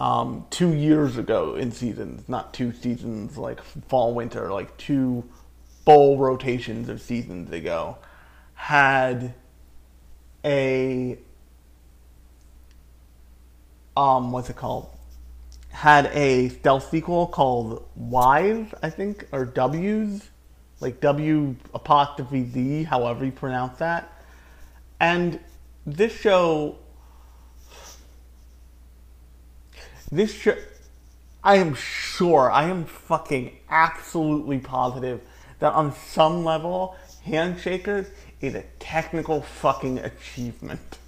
um, 0.00 0.44
two 0.50 0.74
years 0.74 1.16
ago 1.16 1.54
in 1.54 1.70
seasons, 1.70 2.28
not 2.28 2.52
two 2.52 2.72
seasons 2.72 3.38
like 3.38 3.62
fall, 3.62 4.12
winter, 4.12 4.52
like 4.52 4.76
two 4.76 5.24
full 5.84 6.18
rotations 6.18 6.88
of 6.88 7.00
seasons 7.00 7.52
ago, 7.52 7.96
had 8.54 9.32
a, 10.46 11.18
um, 13.96 14.32
what's 14.32 14.48
it 14.48 14.56
called? 14.56 14.88
Had 15.70 16.06
a 16.06 16.48
stealth 16.48 16.88
sequel 16.90 17.26
called 17.26 17.86
Wise, 17.96 18.72
I 18.82 18.88
think, 18.88 19.26
or 19.32 19.44
W'z, 19.44 20.22
like 20.80 21.00
W 21.00 21.56
apostrophe 21.74 22.46
Z, 22.46 22.84
however 22.84 23.26
you 23.26 23.32
pronounce 23.32 23.78
that 23.78 24.12
and 25.00 25.38
this 25.84 26.12
show, 26.12 26.76
this 30.10 30.32
show, 30.32 30.56
I 31.44 31.56
am 31.56 31.74
sure, 31.74 32.50
I 32.50 32.64
am 32.64 32.84
fucking 32.84 33.56
absolutely 33.68 34.58
positive 34.58 35.20
that 35.58 35.72
on 35.72 35.94
some 35.94 36.44
level, 36.44 36.96
Handshakers 37.26 38.08
is 38.40 38.54
a 38.54 38.62
technical 38.78 39.42
fucking 39.42 39.98
achievement. 39.98 40.98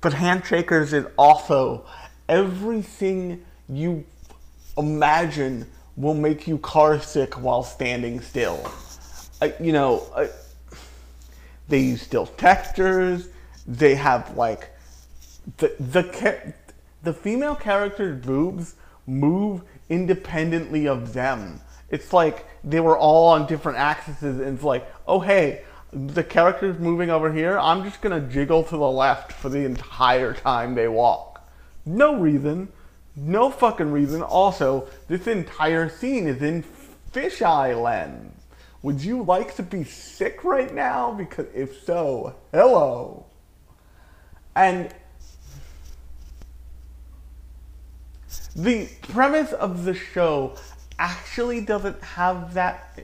But 0.00 0.14
Handshakers 0.14 0.92
is 0.92 1.06
also 1.18 1.84
everything 2.28 3.44
you 3.68 4.04
imagine 4.78 5.66
will 5.96 6.14
make 6.14 6.46
you 6.46 6.58
car 6.58 7.00
sick 7.00 7.34
while 7.34 7.62
standing 7.62 8.20
still. 8.20 8.72
I, 9.42 9.54
you 9.60 9.72
know, 9.72 10.06
I, 10.16 10.30
they 11.68 11.80
use 11.80 12.02
still 12.02 12.26
textures. 12.26 13.28
They 13.66 13.94
have 13.94 14.36
like 14.36 14.70
the 15.58 15.74
the 15.78 16.54
the 17.02 17.12
female 17.12 17.54
character's 17.54 18.24
boobs 18.24 18.74
move 19.06 19.62
independently 19.88 20.86
of 20.86 21.12
them. 21.12 21.60
It's 21.90 22.12
like 22.12 22.46
they 22.62 22.80
were 22.80 22.96
all 22.96 23.28
on 23.28 23.46
different 23.46 23.78
axes, 23.78 24.22
and 24.22 24.54
it's 24.54 24.64
like, 24.64 24.90
oh 25.06 25.20
hey, 25.20 25.64
the 25.92 26.22
character's 26.22 26.78
moving 26.78 27.10
over 27.10 27.32
here. 27.32 27.58
I'm 27.58 27.84
just 27.84 28.00
gonna 28.00 28.20
jiggle 28.20 28.62
to 28.64 28.76
the 28.76 28.90
left 28.90 29.32
for 29.32 29.48
the 29.48 29.64
entire 29.64 30.32
time 30.32 30.74
they 30.74 30.88
walk. 30.88 31.48
No 31.84 32.14
reason, 32.16 32.68
no 33.16 33.50
fucking 33.50 33.90
reason. 33.90 34.22
Also, 34.22 34.88
this 35.08 35.26
entire 35.26 35.88
scene 35.88 36.28
is 36.28 36.42
in 36.42 36.64
fisheye 37.12 37.80
lens. 37.80 38.34
Would 38.82 39.02
you 39.02 39.22
like 39.22 39.56
to 39.56 39.62
be 39.62 39.84
sick 39.84 40.42
right 40.44 40.72
now? 40.72 41.12
Because 41.12 41.46
if 41.54 41.82
so, 41.82 42.34
hello. 42.52 43.26
And 44.54 44.94
the 48.54 48.88
premise 49.02 49.52
of 49.52 49.84
the 49.84 49.94
show 49.94 50.56
actually 51.00 51.62
doesn't 51.62 52.00
have 52.02 52.54
that. 52.54 53.00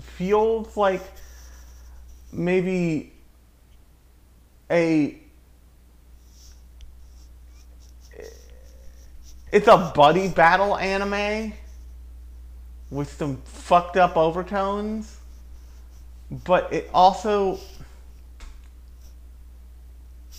Feels 0.00 0.76
like 0.76 1.02
maybe 2.32 3.12
a. 4.70 5.16
It's 9.52 9.68
a 9.68 9.92
buddy 9.94 10.28
battle 10.28 10.76
anime 10.76 11.52
with 12.90 13.12
some 13.12 13.36
fucked 13.44 13.96
up 13.96 14.16
overtones, 14.16 15.18
but 16.30 16.72
it 16.72 16.88
also 16.94 17.58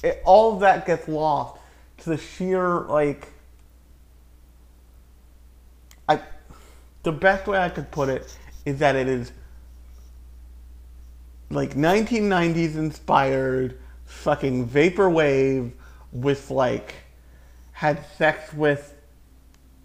it, 0.04 0.22
all 0.26 0.54
of 0.54 0.62
that 0.62 0.86
gets 0.86 1.08
lost 1.08 1.60
to 2.00 2.10
the 2.10 2.17
sheer 2.17 2.82
like 2.82 3.28
I 6.08 6.22
the 7.04 7.12
best 7.12 7.48
way 7.48 7.58
I 7.58 7.70
could 7.70 7.92
put 7.92 8.10
it 8.10 8.38
is 8.66 8.80
that 8.80 8.96
it 8.96 9.08
is 9.08 9.32
like 11.50 11.76
1990s 11.76 12.76
inspired 12.76 13.80
fucking 14.06 14.68
vaporwave 14.68 15.72
with 16.12 16.50
like 16.50 16.94
had 17.74 18.06
sex 18.18 18.54
with 18.54 18.96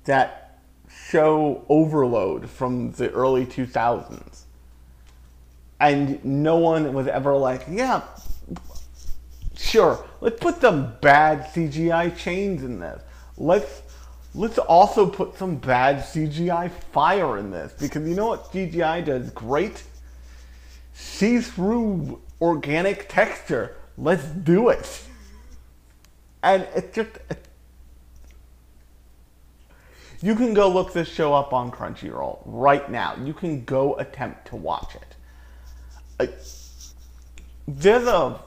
that 0.05 0.61
show 1.09 1.65
Overload 1.69 2.49
from 2.49 2.93
the 2.93 3.11
early 3.13 3.47
2000s. 3.47 4.43
And 5.79 6.25
no 6.25 6.57
one 6.57 6.93
was 6.95 7.07
ever 7.07 7.37
like, 7.37 7.67
yeah, 7.71 8.03
sure, 9.57 10.05
let's 10.21 10.41
put 10.41 10.61
some 10.61 10.95
bad 11.01 11.53
CGI 11.53 12.17
chains 12.17 12.63
in 12.63 12.81
this. 12.81 13.03
Let's 13.37 13.83
let's 14.37 14.59
also 14.59 15.07
put 15.07 15.37
some 15.37 15.57
bad 15.57 16.05
CGI 16.05 16.71
fire 16.93 17.39
in 17.39 17.51
this 17.51 17.73
because 17.73 18.07
you 18.07 18.15
know 18.15 18.27
what 18.27 18.53
CGI 18.53 19.05
does 19.05 19.31
great? 19.31 19.83
See-through 20.93 22.21
organic 22.41 23.09
texture. 23.09 23.77
Let's 23.97 24.25
do 24.25 24.69
it. 24.69 25.03
And 26.43 26.69
it's 26.75 26.95
just 26.95 27.11
you 30.21 30.35
can 30.35 30.55
go 30.55 30.69
look 30.69 30.93
this 30.93 31.09
show 31.09 31.35
up 31.35 31.53
on 31.53 31.71
Crunchyroll 31.71 32.41
right 32.45 32.91
now. 32.91 33.17
You 33.23 33.33
can 33.33 33.65
go 33.65 33.97
attempt 33.97 34.49
to 34.49 34.57
watch 34.57 34.95
it. 36.19 36.39
There's 37.67 38.07
a 38.07 38.41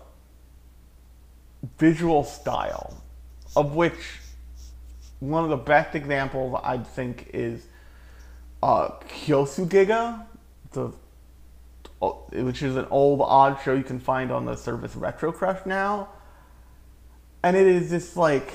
visual 1.77 2.23
style 2.23 3.03
of 3.55 3.75
which 3.75 4.18
one 5.19 5.43
of 5.43 5.49
the 5.49 5.57
best 5.57 5.95
examples 5.95 6.59
I 6.63 6.77
think 6.77 7.29
is 7.33 7.65
uh, 8.63 8.89
Kyousogiga, 9.09 10.25
the 10.71 10.91
uh, 12.01 12.11
which 12.31 12.63
is 12.63 12.77
an 12.77 12.87
old 12.89 13.19
odd 13.21 13.59
show 13.61 13.73
you 13.73 13.83
can 13.83 13.99
find 13.99 14.31
on 14.31 14.45
the 14.45 14.55
service 14.55 14.95
RetroCrush 14.95 15.65
now, 15.65 16.09
and 17.43 17.57
it 17.57 17.67
is 17.67 17.89
this 17.89 18.15
like 18.15 18.53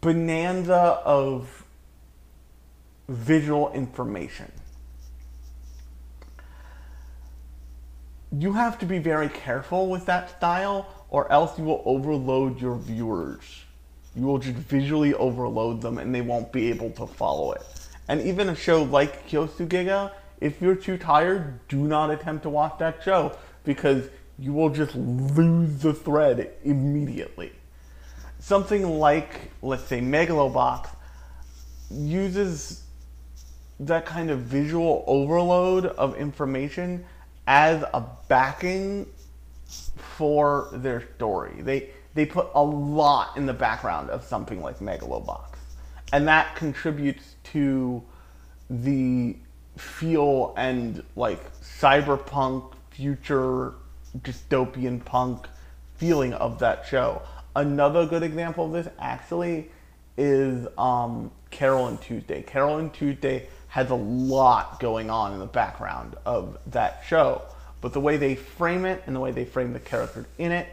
bonanza 0.00 1.00
of 1.04 1.64
visual 3.08 3.72
information. 3.72 4.52
You 8.36 8.52
have 8.52 8.78
to 8.80 8.86
be 8.86 8.98
very 8.98 9.28
careful 9.28 9.88
with 9.88 10.06
that 10.06 10.30
style, 10.30 10.86
or 11.08 11.30
else 11.30 11.58
you 11.58 11.64
will 11.64 11.82
overload 11.84 12.60
your 12.60 12.76
viewers. 12.76 13.63
You 14.16 14.26
will 14.26 14.38
just 14.38 14.56
visually 14.56 15.14
overload 15.14 15.80
them 15.80 15.98
and 15.98 16.14
they 16.14 16.20
won't 16.20 16.52
be 16.52 16.70
able 16.70 16.90
to 16.90 17.06
follow 17.06 17.52
it. 17.52 17.62
And 18.08 18.20
even 18.20 18.48
a 18.48 18.54
show 18.54 18.82
like 18.82 19.28
Kyousogiga, 19.28 20.12
if 20.40 20.60
you're 20.60 20.76
too 20.76 20.98
tired, 20.98 21.66
do 21.68 21.78
not 21.88 22.10
attempt 22.10 22.42
to 22.44 22.50
watch 22.50 22.78
that 22.78 23.02
show 23.02 23.36
because 23.64 24.08
you 24.38 24.52
will 24.52 24.70
just 24.70 24.94
lose 24.94 25.78
the 25.78 25.94
thread 25.94 26.52
immediately 26.64 27.52
something 28.44 28.98
like, 28.98 29.50
let's 29.62 29.84
say, 29.84 30.00
Megalobox 30.00 30.90
uses 31.90 32.82
that 33.80 34.04
kind 34.04 34.30
of 34.30 34.40
visual 34.40 35.02
overload 35.06 35.86
of 35.86 36.14
information 36.16 37.02
as 37.46 37.82
a 37.94 38.04
backing 38.28 39.06
for 39.96 40.68
their 40.74 41.08
story. 41.16 41.62
They 41.62 41.88
they 42.14 42.24
put 42.24 42.48
a 42.54 42.62
lot 42.62 43.36
in 43.36 43.46
the 43.46 43.52
background 43.52 44.10
of 44.10 44.24
something 44.24 44.62
like 44.62 44.78
Megalobox. 44.78 45.56
And 46.12 46.28
that 46.28 46.54
contributes 46.56 47.34
to 47.52 48.02
the 48.70 49.36
feel 49.76 50.54
and 50.56 51.02
like 51.16 51.40
cyberpunk 51.60 52.72
future 52.90 53.74
dystopian 54.18 55.04
punk 55.04 55.48
feeling 55.96 56.32
of 56.34 56.60
that 56.60 56.86
show. 56.86 57.20
Another 57.56 58.06
good 58.06 58.22
example 58.22 58.66
of 58.66 58.72
this 58.72 58.88
actually 58.98 59.70
is 60.16 60.66
um, 60.78 61.32
Carole 61.50 61.88
and 61.88 62.00
Tuesday. 62.00 62.42
Carole 62.42 62.78
and 62.78 62.92
Tuesday 62.94 63.48
has 63.68 63.90
a 63.90 63.94
lot 63.94 64.78
going 64.78 65.10
on 65.10 65.32
in 65.32 65.40
the 65.40 65.46
background 65.46 66.14
of 66.24 66.58
that 66.68 67.02
show, 67.08 67.42
but 67.80 67.92
the 67.92 68.00
way 68.00 68.16
they 68.16 68.36
frame 68.36 68.84
it 68.84 69.02
and 69.06 69.16
the 69.16 69.20
way 69.20 69.32
they 69.32 69.44
frame 69.44 69.72
the 69.72 69.80
characters 69.80 70.26
in 70.38 70.52
it 70.52 70.68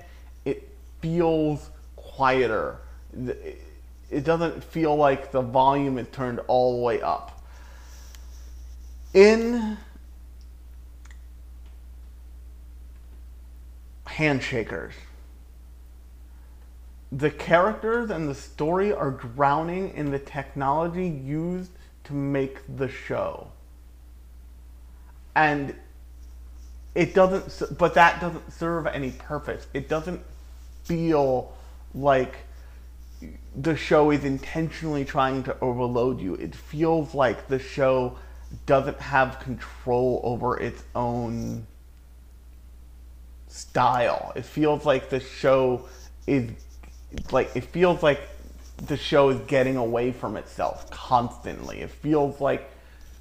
feels 1.01 1.69
quieter. 1.95 2.77
It 4.09 4.23
doesn't 4.23 4.63
feel 4.63 4.95
like 4.95 5.31
the 5.31 5.41
volume 5.41 5.97
is 5.97 6.07
turned 6.11 6.39
all 6.47 6.77
the 6.77 6.83
way 6.83 7.01
up. 7.01 7.41
In 9.13 9.77
Handshakers, 14.07 14.93
the 17.11 17.31
characters 17.31 18.09
and 18.09 18.29
the 18.29 18.35
story 18.35 18.93
are 18.93 19.11
drowning 19.11 19.93
in 19.95 20.11
the 20.11 20.19
technology 20.19 21.07
used 21.07 21.71
to 22.05 22.13
make 22.13 22.59
the 22.77 22.87
show. 22.87 23.47
And 25.35 25.75
it 26.93 27.13
doesn't, 27.13 27.77
but 27.77 27.93
that 27.93 28.19
doesn't 28.19 28.51
serve 28.51 28.85
any 28.87 29.11
purpose. 29.11 29.67
It 29.73 29.87
doesn't 29.87 30.21
feel 30.83 31.53
like 31.93 32.35
the 33.55 33.75
show 33.75 34.11
is 34.11 34.23
intentionally 34.23 35.05
trying 35.05 35.43
to 35.43 35.59
overload 35.59 36.19
you. 36.19 36.35
It 36.35 36.55
feels 36.55 37.13
like 37.13 37.47
the 37.47 37.59
show 37.59 38.17
doesn't 38.65 38.99
have 38.99 39.39
control 39.39 40.21
over 40.23 40.59
its 40.59 40.83
own 40.95 41.67
style. 43.47 44.31
It 44.35 44.45
feels 44.45 44.85
like 44.85 45.09
the 45.09 45.19
show 45.19 45.87
is 46.27 46.51
like 47.31 47.55
it 47.55 47.65
feels 47.65 48.01
like 48.01 48.21
the 48.77 48.97
show 48.97 49.29
is 49.29 49.39
getting 49.41 49.75
away 49.75 50.11
from 50.11 50.37
itself 50.37 50.89
constantly. 50.89 51.81
It 51.81 51.91
feels 51.91 52.39
like 52.39 52.69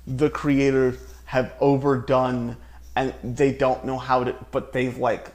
the 0.06 0.30
creators 0.30 0.96
have 1.26 1.52
overdone 1.60 2.56
and 2.96 3.14
they 3.22 3.52
don't 3.52 3.84
know 3.84 3.98
how 3.98 4.24
to 4.24 4.34
but 4.50 4.72
they've 4.72 4.96
like 4.96 5.32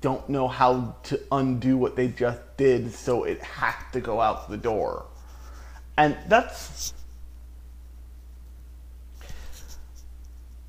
don't 0.00 0.28
know 0.28 0.46
how 0.46 0.96
to 1.04 1.20
undo 1.32 1.76
what 1.76 1.96
they 1.96 2.08
just 2.08 2.40
did 2.56 2.92
so 2.92 3.24
it 3.24 3.42
has 3.42 3.74
to 3.92 4.00
go 4.00 4.20
out 4.20 4.48
the 4.48 4.56
door. 4.56 5.06
And 5.96 6.16
that's 6.28 6.94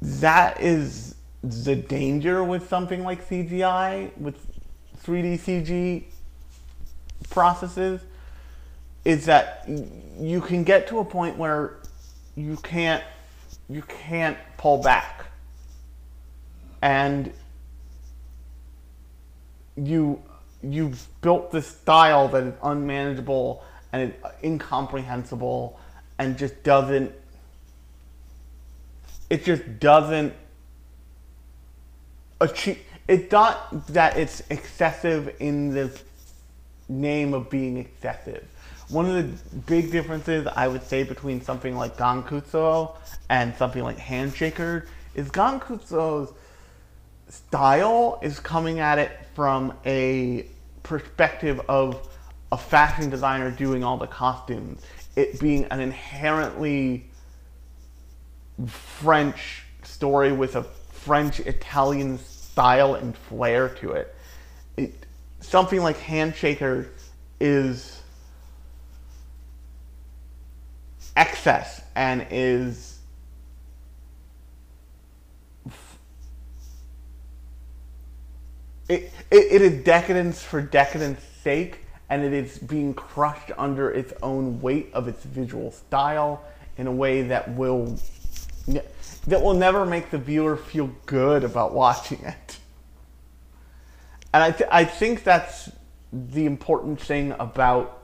that 0.02 0.60
is 0.60 1.16
the 1.44 1.76
danger 1.76 2.44
with 2.44 2.68
something 2.68 3.04
like 3.04 3.28
CGI 3.30 4.18
with 4.18 4.36
3D 5.04 5.40
CG 5.40 6.04
processes 7.30 8.02
is 9.06 9.26
that 9.26 9.68
you 10.18 10.42
can 10.42 10.64
get 10.64 10.88
to 10.88 11.00
a 11.00 11.06
point 11.06 11.38
where 11.38 11.78
you 12.36 12.58
can't 12.58 13.04
you 13.70 13.82
can't 13.84 14.38
pull 14.58 14.82
back 14.82 15.26
and 16.82 17.32
you 19.76 20.22
you've 20.62 21.08
built 21.22 21.52
this 21.52 21.68
style 21.68 22.28
that 22.30 22.44
is 22.44 22.54
unmanageable 22.64 23.64
and 23.92 24.14
incomprehensible 24.44 25.80
and 26.20 26.38
just 26.38 26.64
doesn't 26.64 27.12
it 29.30 29.44
just 29.44 29.80
doesn't 29.80 30.34
achieve 32.40 32.80
it's 33.08 33.32
not 33.32 33.88
that 33.88 34.18
it's 34.18 34.42
excessive 34.50 35.36
in 35.40 35.74
the 35.74 36.00
name 36.88 37.34
of 37.34 37.50
being 37.50 37.78
excessive. 37.78 38.48
One 38.90 39.06
of 39.06 39.16
the 39.16 39.60
big 39.62 39.92
differences 39.92 40.48
I 40.56 40.68
would 40.68 40.84
say 40.84 41.04
between 41.04 41.42
something 41.42 41.76
like 41.76 41.98
Gankutsuou 41.98 42.96
and 43.30 43.56
something 43.56 43.84
like 43.84 43.98
Handshaker 43.98 44.88
is 45.16 45.30
Gankutsuou's 45.30 46.34
style 47.34 48.20
is 48.22 48.40
coming 48.40 48.80
at 48.80 49.00
it 49.00 49.12
from 49.34 49.74
a 49.86 50.46
perspective 50.84 51.60
of 51.68 52.08
a 52.52 52.58
fashion 52.58 53.10
designer 53.10 53.50
doing 53.50 53.84
all 53.84 53.98
the 53.98 54.08
costumes. 54.08 54.84
It 55.16 55.40
being 55.40 55.66
an 55.66 55.80
inherently 55.80 57.06
French 58.68 59.64
story 59.82 60.32
with 60.32 60.56
a 60.56 60.64
French 60.64 61.40
Italian 61.40 62.20
style 62.20 62.96
and 62.96 63.18
flair 63.18 63.70
to 63.70 63.94
it. 63.94 64.16
it 64.78 64.94
something 65.40 65.82
like 65.82 65.98
Handshaker 65.98 66.88
is 67.40 68.02
excess 71.16 71.82
and 71.96 72.28
is 72.30 72.93
it, 78.90 79.12
it, 79.32 79.52
it 79.52 79.62
is 79.62 79.84
decadence 79.84 80.42
for 80.42 80.62
decadence 80.62 81.22
sake 81.42 81.80
and 82.10 82.24
it 82.24 82.34
is 82.34 82.58
being 82.58 82.94
crushed 82.94 83.52
under 83.58 83.90
its 83.90 84.14
own 84.22 84.62
weight 84.62 84.92
of 84.94 85.08
its 85.08 85.24
visual 85.24 85.72
style 85.72 86.44
in 86.78 86.88
a 86.88 86.92
way 86.92 87.24
that 87.24 87.54
will 87.56 87.98
that 89.28 89.42
will 89.42 89.54
never 89.54 89.86
make 89.86 90.10
the 90.10 90.18
viewer 90.18 90.58
feel 90.58 90.90
good 91.06 91.44
about 91.44 91.74
watching 91.74 92.20
it 92.24 92.58
and 94.34 94.42
I, 94.42 94.52
th- 94.52 94.70
I 94.72 94.84
think 94.84 95.24
that's 95.24 95.70
the 96.12 96.46
important 96.46 97.00
thing 97.00 97.34
about 97.40 98.02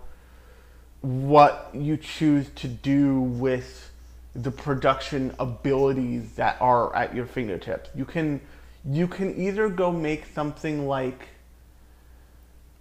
what 1.01 1.71
you 1.73 1.97
choose 1.97 2.49
to 2.55 2.67
do 2.67 3.19
with 3.19 3.91
the 4.35 4.51
production 4.51 5.33
abilities 5.39 6.33
that 6.33 6.57
are 6.61 6.95
at 6.95 7.15
your 7.15 7.25
fingertips. 7.25 7.89
You 7.95 8.05
can 8.05 8.41
you 8.87 9.07
can 9.07 9.35
either 9.39 9.69
go 9.69 9.91
make 9.91 10.25
something 10.33 10.87
like 10.87 11.27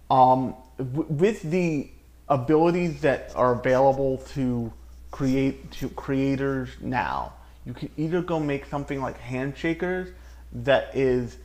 um, 0.09 0.55
with 0.77 1.41
the 1.43 1.89
abilities 2.29 3.01
that 3.01 3.31
are 3.35 3.53
available 3.53 4.17
to 4.33 4.71
create 5.11 5.71
to 5.71 5.89
creators 5.89 6.69
now. 6.79 7.33
You 7.65 7.73
can 7.73 7.89
either 7.97 8.21
go 8.21 8.39
make 8.39 8.65
something 8.65 9.01
like 9.01 9.19
Handshakers 9.19 10.13
that 10.53 10.95
is 10.95 11.37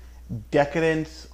decadence 0.50 1.28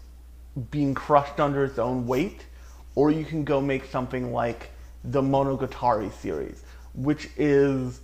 being 0.71 0.95
crushed 0.95 1.39
under 1.39 1.65
its 1.65 1.79
own 1.79 2.07
weight, 2.07 2.47
or 2.95 3.11
you 3.11 3.25
can 3.25 3.45
go 3.45 3.61
make 3.61 3.85
something 3.85 4.33
like 4.33 4.71
the 5.05 5.23
Monogatari 5.23 6.13
series, 6.13 6.63
which 6.95 7.31
is 7.37 8.01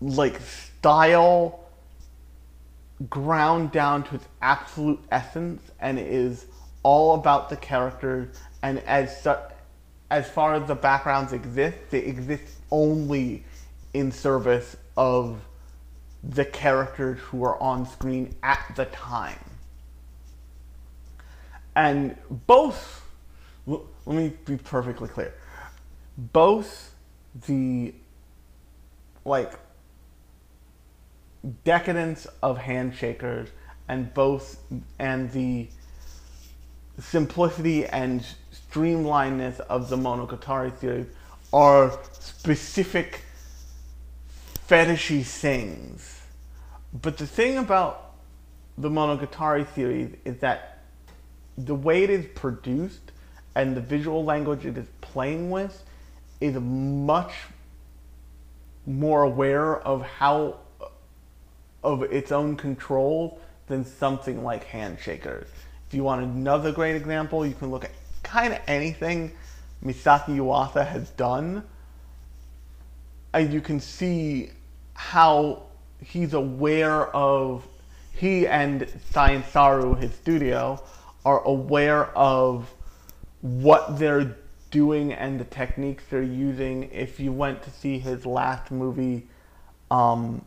like 0.00 0.40
style 0.40 1.65
ground 3.10 3.72
down 3.72 4.02
to 4.04 4.14
its 4.14 4.26
absolute 4.40 5.00
essence 5.10 5.62
and 5.80 5.98
is 5.98 6.46
all 6.82 7.14
about 7.14 7.50
the 7.50 7.56
characters 7.56 8.34
and 8.62 8.78
as 8.80 9.22
su- 9.22 9.34
as 10.10 10.28
far 10.30 10.54
as 10.54 10.66
the 10.66 10.74
backgrounds 10.74 11.32
exist 11.32 11.76
they 11.90 11.98
exist 11.98 12.44
only 12.70 13.44
in 13.92 14.10
service 14.12 14.76
of 14.96 15.40
the 16.22 16.44
characters 16.44 17.18
who 17.20 17.44
are 17.44 17.60
on 17.62 17.86
screen 17.86 18.34
at 18.42 18.60
the 18.76 18.86
time. 18.86 19.38
And 21.74 22.16
both, 22.46 23.04
let 23.66 23.82
me 24.06 24.32
be 24.44 24.56
perfectly 24.56 25.08
clear, 25.08 25.34
both 26.16 26.94
the 27.46 27.94
like 29.24 29.52
decadence 31.64 32.26
of 32.42 32.58
handshakers 32.58 33.48
and 33.88 34.12
both 34.14 34.58
and 34.98 35.30
the 35.32 35.68
simplicity 36.98 37.84
and 37.86 38.24
streamlinedness 38.52 39.60
of 39.60 39.88
the 39.88 39.96
Monogatari 39.96 40.78
series 40.80 41.06
are 41.52 41.98
specific 42.18 43.22
fetishy 44.68 45.24
things. 45.24 46.22
But 46.92 47.18
the 47.18 47.26
thing 47.26 47.58
about 47.58 48.14
the 48.78 48.88
Monogatari 48.88 49.72
series 49.74 50.14
is 50.24 50.38
that 50.38 50.84
the 51.56 51.74
way 51.74 52.04
it 52.04 52.10
is 52.10 52.26
produced 52.34 53.12
and 53.54 53.76
the 53.76 53.80
visual 53.80 54.24
language 54.24 54.66
it 54.66 54.76
is 54.76 54.86
playing 55.00 55.50
with 55.50 55.82
is 56.40 56.54
much 56.56 57.32
more 58.86 59.22
aware 59.22 59.78
of 59.78 60.02
how 60.02 60.58
of 61.86 62.02
its 62.02 62.32
own 62.32 62.56
control 62.56 63.40
than 63.68 63.84
something 63.84 64.42
like 64.42 64.66
handshakers. 64.66 65.46
If 65.88 65.94
you 65.94 66.02
want 66.02 66.24
another 66.24 66.72
great 66.72 66.96
example, 66.96 67.46
you 67.46 67.54
can 67.54 67.70
look 67.70 67.84
at 67.84 67.92
kind 68.24 68.52
of 68.52 68.60
anything 68.66 69.32
Masaaki 69.84 70.36
Yuasa 70.36 70.84
has 70.84 71.10
done, 71.10 71.62
and 73.32 73.52
you 73.52 73.60
can 73.60 73.78
see 73.78 74.50
how 74.94 75.62
he's 76.02 76.34
aware 76.34 77.06
of 77.14 77.64
he 78.12 78.46
and 78.46 78.88
Science 79.10 79.46
Saru, 79.48 79.94
his 79.94 80.12
studio, 80.14 80.82
are 81.24 81.42
aware 81.44 82.06
of 82.16 82.72
what 83.42 83.98
they're 83.98 84.36
doing 84.70 85.12
and 85.12 85.38
the 85.38 85.44
techniques 85.44 86.02
they're 86.10 86.22
using. 86.22 86.90
If 86.90 87.20
you 87.20 87.30
went 87.32 87.62
to 87.64 87.70
see 87.70 87.98
his 87.98 88.26
last 88.26 88.70
movie, 88.72 89.28
um, 89.90 90.44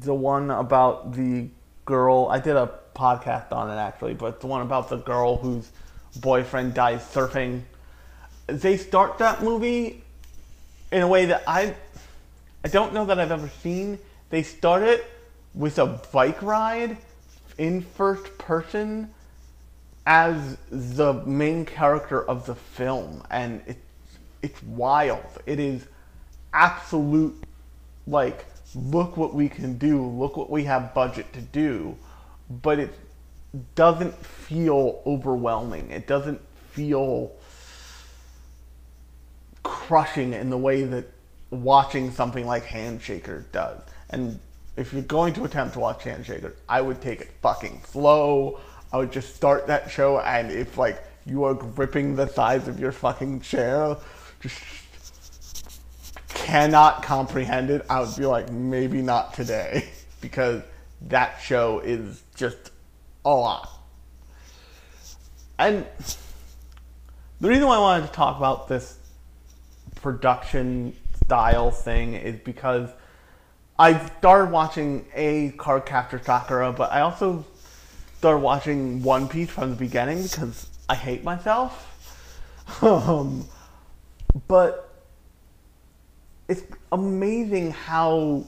the 0.00 0.14
one 0.14 0.50
about 0.50 1.12
the 1.12 1.48
girl, 1.84 2.28
I 2.30 2.38
did 2.38 2.56
a 2.56 2.70
podcast 2.94 3.52
on 3.52 3.70
it 3.70 3.80
actually, 3.80 4.14
but 4.14 4.40
the 4.40 4.46
one 4.46 4.62
about 4.62 4.88
the 4.88 4.96
girl 4.96 5.36
whose 5.36 5.70
boyfriend 6.16 6.74
dies 6.74 7.02
surfing. 7.02 7.62
They 8.46 8.76
start 8.76 9.18
that 9.18 9.42
movie 9.42 10.02
in 10.92 11.02
a 11.02 11.08
way 11.08 11.26
that 11.26 11.42
I, 11.46 11.74
I 12.64 12.68
don't 12.68 12.94
know 12.94 13.04
that 13.06 13.18
I've 13.18 13.32
ever 13.32 13.48
seen. 13.48 13.98
They 14.30 14.42
start 14.42 14.82
it 14.82 15.04
with 15.54 15.78
a 15.78 16.00
bike 16.12 16.42
ride 16.42 16.96
in 17.58 17.82
first 17.82 18.38
person 18.38 19.12
as 20.06 20.56
the 20.70 21.14
main 21.24 21.64
character 21.64 22.22
of 22.22 22.46
the 22.46 22.54
film, 22.54 23.24
and 23.30 23.62
it's 23.66 23.80
it's 24.42 24.62
wild. 24.62 25.24
It 25.46 25.58
is 25.58 25.86
absolute 26.52 27.42
like 28.06 28.44
look 28.76 29.16
what 29.16 29.34
we 29.34 29.48
can 29.48 29.78
do, 29.78 30.04
look 30.04 30.36
what 30.36 30.50
we 30.50 30.64
have 30.64 30.92
budget 30.92 31.32
to 31.32 31.40
do, 31.40 31.96
but 32.62 32.78
it 32.78 32.92
doesn't 33.74 34.14
feel 34.24 35.02
overwhelming. 35.06 35.90
It 35.90 36.06
doesn't 36.06 36.40
feel 36.72 37.32
crushing 39.62 40.34
in 40.34 40.50
the 40.50 40.58
way 40.58 40.84
that 40.84 41.06
watching 41.50 42.10
something 42.10 42.46
like 42.46 42.66
Handshaker 42.66 43.44
does. 43.50 43.80
And 44.10 44.38
if 44.76 44.92
you're 44.92 45.02
going 45.02 45.32
to 45.34 45.44
attempt 45.44 45.72
to 45.74 45.80
watch 45.80 46.00
Handshaker, 46.04 46.52
I 46.68 46.82
would 46.82 47.00
take 47.00 47.22
it 47.22 47.30
fucking 47.40 47.80
slow. 47.86 48.60
I 48.92 48.98
would 48.98 49.10
just 49.10 49.34
start 49.34 49.66
that 49.68 49.90
show, 49.90 50.20
and 50.20 50.50
if 50.50 50.78
like 50.78 51.02
you 51.24 51.44
are 51.44 51.54
gripping 51.54 52.14
the 52.14 52.28
sides 52.28 52.68
of 52.68 52.78
your 52.78 52.92
fucking 52.92 53.40
chair, 53.40 53.96
just 54.40 54.60
cannot 56.36 57.02
comprehend 57.02 57.70
it, 57.70 57.84
I 57.88 58.00
would 58.00 58.14
be 58.16 58.26
like, 58.26 58.52
maybe 58.52 59.02
not 59.02 59.34
today, 59.34 59.88
because 60.20 60.62
that 61.08 61.40
show 61.40 61.80
is 61.80 62.22
just 62.34 62.70
a 63.24 63.30
lot. 63.30 63.68
And 65.58 65.86
the 67.40 67.48
reason 67.48 67.66
why 67.66 67.76
I 67.76 67.80
wanted 67.80 68.06
to 68.06 68.12
talk 68.12 68.36
about 68.36 68.68
this 68.68 68.98
production 69.96 70.94
style 71.24 71.70
thing 71.70 72.14
is 72.14 72.38
because 72.44 72.90
I 73.78 74.06
started 74.18 74.50
watching 74.50 75.06
a 75.14 75.50
Card 75.56 75.86
Cardcaptor 75.86 76.24
Sakura, 76.24 76.72
but 76.72 76.92
I 76.92 77.00
also 77.00 77.44
started 78.18 78.38
watching 78.38 79.02
One 79.02 79.28
Piece 79.28 79.50
from 79.50 79.70
the 79.70 79.76
beginning 79.76 80.22
because 80.22 80.68
I 80.88 80.94
hate 80.94 81.24
myself. 81.24 81.92
um, 82.82 83.46
but 84.48 84.85
it's 86.48 86.62
amazing 86.92 87.72
how 87.72 88.44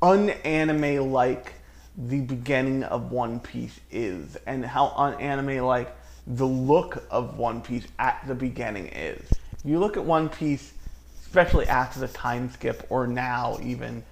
unanime 0.00 1.10
like 1.10 1.54
the 1.96 2.20
beginning 2.20 2.84
of 2.84 3.10
One 3.10 3.40
Piece 3.40 3.78
is, 3.90 4.36
and 4.46 4.64
how 4.64 4.88
unanime 4.90 5.66
like 5.66 5.94
the 6.26 6.46
look 6.46 7.02
of 7.10 7.36
One 7.36 7.60
Piece 7.60 7.86
at 7.98 8.22
the 8.26 8.34
beginning 8.34 8.86
is. 8.88 9.28
You 9.64 9.78
look 9.80 9.96
at 9.96 10.04
One 10.04 10.28
Piece, 10.28 10.72
especially 11.20 11.66
after 11.66 12.00
the 12.00 12.08
time 12.08 12.50
skip, 12.52 12.86
or 12.88 13.06
now 13.06 13.58
even, 13.62 14.04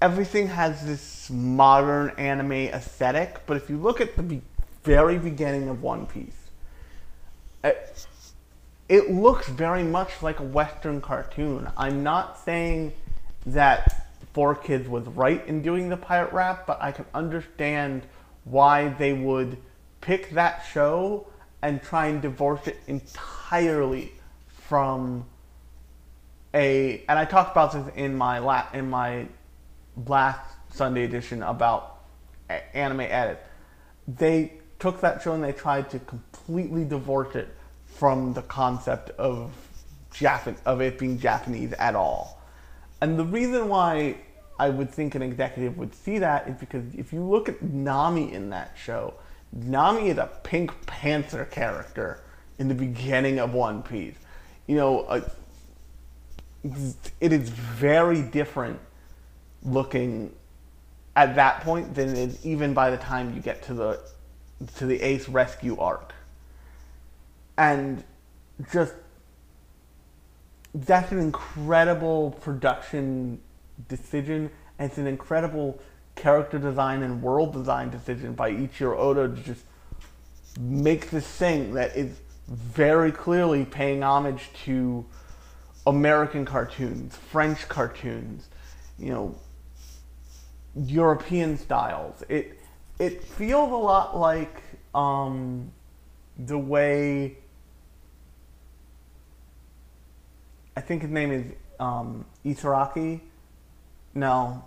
everything 0.00 0.48
has 0.48 0.84
this 0.86 1.30
modern 1.30 2.10
anime 2.18 2.52
aesthetic, 2.52 3.40
but 3.46 3.56
if 3.56 3.68
you 3.68 3.76
look 3.76 4.00
at 4.00 4.16
the 4.16 4.22
be- 4.22 4.42
very 4.82 5.18
beginning 5.18 5.68
of 5.68 5.82
One 5.82 6.06
Piece, 6.06 6.48
it, 7.62 8.06
it 8.88 9.10
looks 9.10 9.48
very 9.48 9.82
much 9.82 10.22
like 10.22 10.38
a 10.40 10.44
Western 10.44 11.00
cartoon. 11.00 11.68
I'm 11.76 12.02
not 12.02 12.38
saying 12.38 12.92
that 13.46 14.06
4Kids 14.34 14.88
was 14.88 15.06
right 15.08 15.44
in 15.46 15.62
doing 15.62 15.88
the 15.88 15.96
pirate 15.96 16.32
rap, 16.32 16.66
but 16.66 16.80
I 16.80 16.92
can 16.92 17.06
understand 17.14 18.06
why 18.44 18.88
they 18.88 19.12
would 19.12 19.58
pick 20.00 20.30
that 20.30 20.64
show 20.72 21.26
and 21.62 21.82
try 21.82 22.06
and 22.06 22.22
divorce 22.22 22.66
it 22.68 22.78
entirely 22.86 24.12
from 24.68 25.24
a 26.54 27.02
and 27.08 27.18
I 27.18 27.24
talked 27.24 27.52
about 27.52 27.72
this 27.72 27.92
in 27.96 28.16
my 28.16 28.38
la, 28.38 28.66
in 28.72 28.88
my 28.88 29.26
last 30.06 30.40
Sunday 30.72 31.04
edition 31.04 31.42
about 31.42 32.02
anime 32.72 33.00
edit. 33.00 33.44
They 34.06 34.52
took 34.78 35.00
that 35.00 35.22
show 35.22 35.32
and 35.32 35.42
they 35.42 35.52
tried 35.52 35.90
to 35.90 35.98
completely 35.98 36.84
divorce 36.84 37.34
it 37.34 37.48
from 37.98 38.34
the 38.34 38.42
concept 38.42 39.10
of 39.10 39.52
Japan 40.12 40.56
of 40.64 40.80
it 40.80 40.98
being 40.98 41.18
Japanese 41.18 41.72
at 41.74 41.94
all. 41.94 42.42
And 43.00 43.18
the 43.18 43.24
reason 43.24 43.68
why 43.68 44.16
I 44.58 44.70
would 44.70 44.90
think 44.90 45.14
an 45.14 45.22
executive 45.22 45.76
would 45.76 45.94
see 45.94 46.18
that 46.18 46.48
is 46.48 46.56
because 46.56 46.94
if 46.94 47.12
you 47.12 47.22
look 47.22 47.48
at 47.48 47.62
Nami 47.62 48.32
in 48.32 48.50
that 48.50 48.76
show, 48.76 49.14
Nami 49.52 50.08
is 50.08 50.18
a 50.18 50.30
Pink 50.42 50.86
Panther 50.86 51.44
character 51.44 52.22
in 52.58 52.68
the 52.68 52.74
beginning 52.74 53.38
of 53.38 53.52
One 53.52 53.82
Piece. 53.82 54.16
You 54.66 54.76
know, 54.76 55.00
uh, 55.00 55.20
it 57.20 57.32
is 57.32 57.48
very 57.50 58.22
different 58.22 58.80
looking 59.62 60.34
at 61.14 61.34
that 61.36 61.62
point 61.62 61.94
than 61.94 62.10
it 62.10 62.18
is 62.18 62.44
even 62.44 62.74
by 62.74 62.90
the 62.90 62.96
time 62.96 63.34
you 63.34 63.40
get 63.40 63.62
to 63.64 63.74
the 63.74 64.00
to 64.76 64.86
the 64.86 65.00
Ace 65.02 65.28
rescue 65.28 65.78
arc. 65.78 66.12
And 67.58 68.04
just 68.72 68.94
that's 70.74 71.10
an 71.12 71.18
incredible 71.18 72.32
production 72.42 73.40
decision 73.88 74.50
and 74.78 74.90
it's 74.90 74.98
an 74.98 75.06
incredible 75.06 75.80
character 76.14 76.58
design 76.58 77.02
and 77.02 77.22
world 77.22 77.52
design 77.52 77.90
decision 77.90 78.34
by 78.34 78.50
Eiichiro 78.50 78.98
Oda 78.98 79.28
to 79.28 79.42
just 79.42 79.64
make 80.58 81.10
this 81.10 81.26
thing 81.26 81.74
that 81.74 81.96
is 81.96 82.18
very 82.48 83.12
clearly 83.12 83.64
paying 83.64 84.02
homage 84.02 84.50
to 84.64 85.04
American 85.86 86.44
cartoons, 86.44 87.16
French 87.16 87.68
cartoons, 87.68 88.48
you 88.98 89.10
know, 89.10 89.34
European 90.74 91.56
styles. 91.56 92.22
It 92.28 92.58
it 92.98 93.22
feels 93.22 93.70
a 93.70 93.76
lot 93.76 94.16
like 94.16 94.62
um, 94.94 95.70
the 96.38 96.58
way 96.58 97.38
I 100.76 100.82
think 100.82 101.02
his 101.02 101.10
name 101.10 101.32
is 101.32 101.44
um, 101.80 102.26
Itagaki. 102.44 103.20
No, 104.14 104.64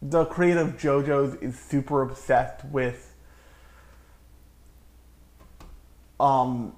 the 0.00 0.24
creator 0.24 0.60
of 0.60 0.76
JoJo's 0.78 1.34
is 1.42 1.58
super 1.58 2.02
obsessed 2.02 2.64
with 2.66 3.14
um, 6.18 6.74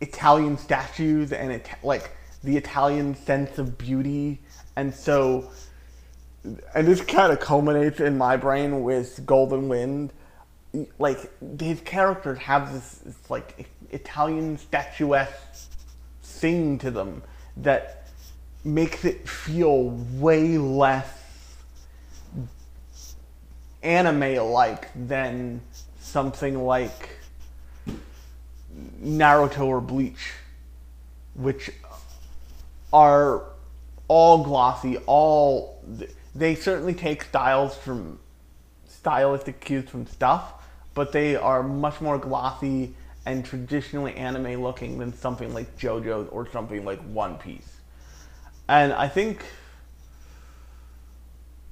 Italian 0.00 0.56
statues 0.56 1.32
and 1.32 1.52
it 1.52 1.68
like 1.82 2.10
the 2.42 2.56
Italian 2.56 3.14
sense 3.14 3.58
of 3.58 3.76
beauty, 3.76 4.40
and 4.76 4.94
so 4.94 5.50
and 6.74 6.86
this 6.86 7.02
kind 7.02 7.32
of 7.32 7.40
culminates 7.40 8.00
in 8.00 8.16
my 8.16 8.36
brain 8.36 8.82
with 8.82 9.24
Golden 9.26 9.68
Wind. 9.68 10.12
Like 10.98 11.30
his 11.60 11.80
characters 11.80 12.38
have 12.38 12.72
this, 12.72 12.94
this 13.04 13.30
like 13.30 13.68
Italian 13.90 14.56
statuesque 14.56 15.70
thing 16.22 16.78
to 16.78 16.90
them 16.90 17.22
that 17.56 18.08
makes 18.64 19.04
it 19.04 19.28
feel 19.28 19.90
way 20.18 20.58
less 20.58 21.08
anime 23.82 24.52
like 24.52 24.88
than 24.94 25.60
something 26.00 26.64
like 26.64 27.10
Naruto 29.02 29.66
or 29.66 29.80
Bleach, 29.80 30.32
which 31.34 31.70
are 32.92 33.44
all 34.08 34.44
glossy, 34.44 34.98
all 35.06 35.82
they 36.34 36.54
certainly 36.54 36.94
take 36.94 37.24
styles 37.24 37.76
from 37.76 38.18
stylistic 38.86 39.60
cues 39.60 39.88
from 39.88 40.06
stuff, 40.06 40.52
but 40.94 41.12
they 41.12 41.36
are 41.36 41.62
much 41.62 42.00
more 42.00 42.18
glossy 42.18 42.94
and 43.26 43.44
traditionally 43.44 44.14
anime 44.14 44.62
looking 44.62 44.98
than 44.98 45.12
something 45.12 45.52
like 45.52 45.78
JoJo's 45.78 46.28
or 46.30 46.50
something 46.50 46.84
like 46.84 47.00
One 47.00 47.36
Piece. 47.36 47.76
And 48.68 48.92
I 48.92 49.08
think 49.08 49.44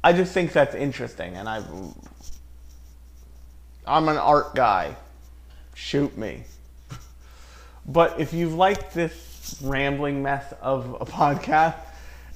I 0.03 0.13
just 0.13 0.33
think 0.33 0.53
that's 0.53 0.75
interesting 0.75 1.35
and 1.37 1.49
I 1.49 1.63
I'm 3.87 4.09
an 4.09 4.17
art 4.17 4.55
guy. 4.55 4.97
Shoot 5.75 6.17
me. 6.17 6.45
But 7.91 8.21
if 8.21 8.35
you've 8.35 8.53
liked 8.53 8.93
this 8.93 9.59
rambling 9.63 10.23
mess 10.23 10.53
of 10.61 10.99
a 11.01 11.07
podcast, 11.19 11.79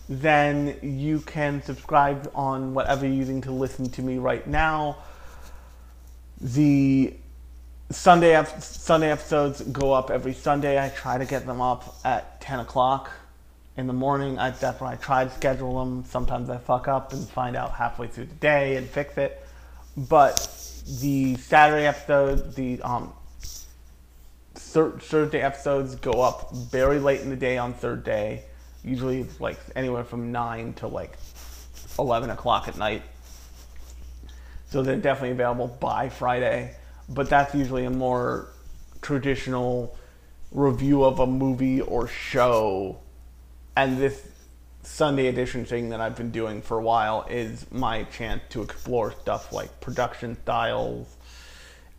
then 0.09 0.79
you 0.81 1.21
can 1.21 1.63
subscribe 1.63 2.31
on 2.35 2.73
whatever 2.73 3.07
you're 3.07 3.15
using 3.15 3.43
to 3.43 3.53
listen 3.53 3.91
to 3.91 4.03
me 4.03 4.17
right 4.17 4.47
now. 4.47 4.97
The 6.41 7.15
Sunday 7.93 8.45
Sunday 8.61 9.11
episodes 9.11 9.61
go 9.61 9.93
up 9.93 10.11
every 10.11 10.35
Sunday. 10.35 10.83
I 10.83 10.89
try 10.91 11.19
to 11.19 11.25
get 11.25 11.47
them 11.47 11.61
up 11.61 11.97
at 12.05 12.41
10 12.41 12.61
o'clock 12.61 13.11
in 13.77 13.87
the 13.87 13.93
morning. 13.93 14.39
I, 14.39 14.51
that's 14.51 14.81
when 14.81 14.93
I 14.93 14.97
try 14.97 15.25
to 15.25 15.31
schedule 15.31 15.79
them. 15.79 16.05
Sometimes 16.05 16.51
I 16.51 16.59
fuck 16.59 16.89
up 16.89 17.13
and 17.13 17.29
find 17.29 17.57
out 17.57 17.73
halfway 17.73 18.07
through 18.07 18.27
the 18.27 18.35
day 18.35 18.77
and 18.77 18.87
fix 18.87 19.17
it. 19.19 19.45
But 19.97 20.37
the 21.01 21.37
Saturday 21.37 21.87
episode, 21.87 22.55
the 22.55 22.81
um, 22.83 23.13
thir- 24.55 24.99
Thursday 24.99 25.41
episodes 25.41 25.95
go 25.97 26.21
up 26.21 26.55
very 26.55 26.99
late 26.99 27.21
in 27.21 27.31
the 27.31 27.37
day 27.37 27.59
on 27.59 27.75
third 27.75 28.05
day. 28.05 28.45
Usually 28.85 29.27
like 29.39 29.59
anywhere 29.77 30.05
from 30.05 30.33
9 30.33 30.75
to 30.75 30.89
like 30.89 31.17
11 31.99 32.31
o'clock 32.31 32.69
at 32.69 32.77
night. 32.77 33.03
So 34.67 34.83
they're 34.83 34.97
definitely 34.97 35.33
available 35.33 35.69
by 35.69 36.09
Friday. 36.09 36.75
But 37.13 37.29
that's 37.29 37.55
usually 37.55 37.85
a 37.85 37.91
more 37.91 38.49
traditional 39.01 39.97
review 40.51 41.05
of 41.05 41.19
a 41.19 41.27
movie 41.27 41.81
or 41.81 42.09
show. 42.09 42.99
And 43.77 43.99
this 43.99 44.27
Sunday 44.83 45.29
edition 45.29 45.65
thing 45.65 45.91
that 45.91 46.01
I've 46.01 46.17
been 46.17 46.31
doing 46.31 46.63
for 46.63 46.79
a 46.79 46.83
while 46.83 47.27
is 47.29 47.67
my 47.71 48.05
chance 48.05 48.43
to 48.51 48.63
explore 48.63 49.13
stuff 49.13 49.53
like 49.53 49.81
production 49.81 50.37
styles, 50.43 51.07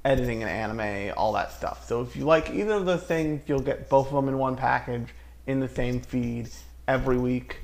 editing 0.03 0.43
an 0.43 0.49
anime, 0.49 1.13
all 1.15 1.33
that 1.33 1.51
stuff. 1.51 1.87
So 1.87 2.01
if 2.01 2.15
you 2.15 2.25
like 2.25 2.49
either 2.49 2.73
of 2.73 2.85
those 2.85 3.03
things, 3.03 3.41
you'll 3.47 3.59
get 3.59 3.89
both 3.89 4.07
of 4.07 4.13
them 4.13 4.27
in 4.27 4.37
one 4.37 4.55
package 4.55 5.07
in 5.47 5.59
the 5.59 5.69
same 5.69 6.01
feed 6.01 6.49
every 6.87 7.17
week. 7.17 7.59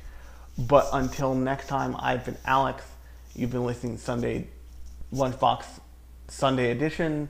But 0.58 0.88
until 0.94 1.36
next 1.36 1.68
time, 1.68 1.96
I've 2.00 2.26
been 2.26 2.38
Alex. 2.46 2.84
You've 3.36 3.52
been 3.52 3.66
listening 3.66 3.98
to 3.98 4.04
Sunday 4.04 4.48
Lunchbox 5.14 5.66
Sunday 6.28 6.72
edition, 6.72 7.30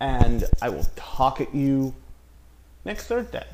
and 0.00 0.44
I 0.60 0.68
will 0.68 0.86
talk 0.96 1.40
at 1.40 1.54
you 1.54 1.94
next 2.84 3.06
Thursday. 3.06 3.46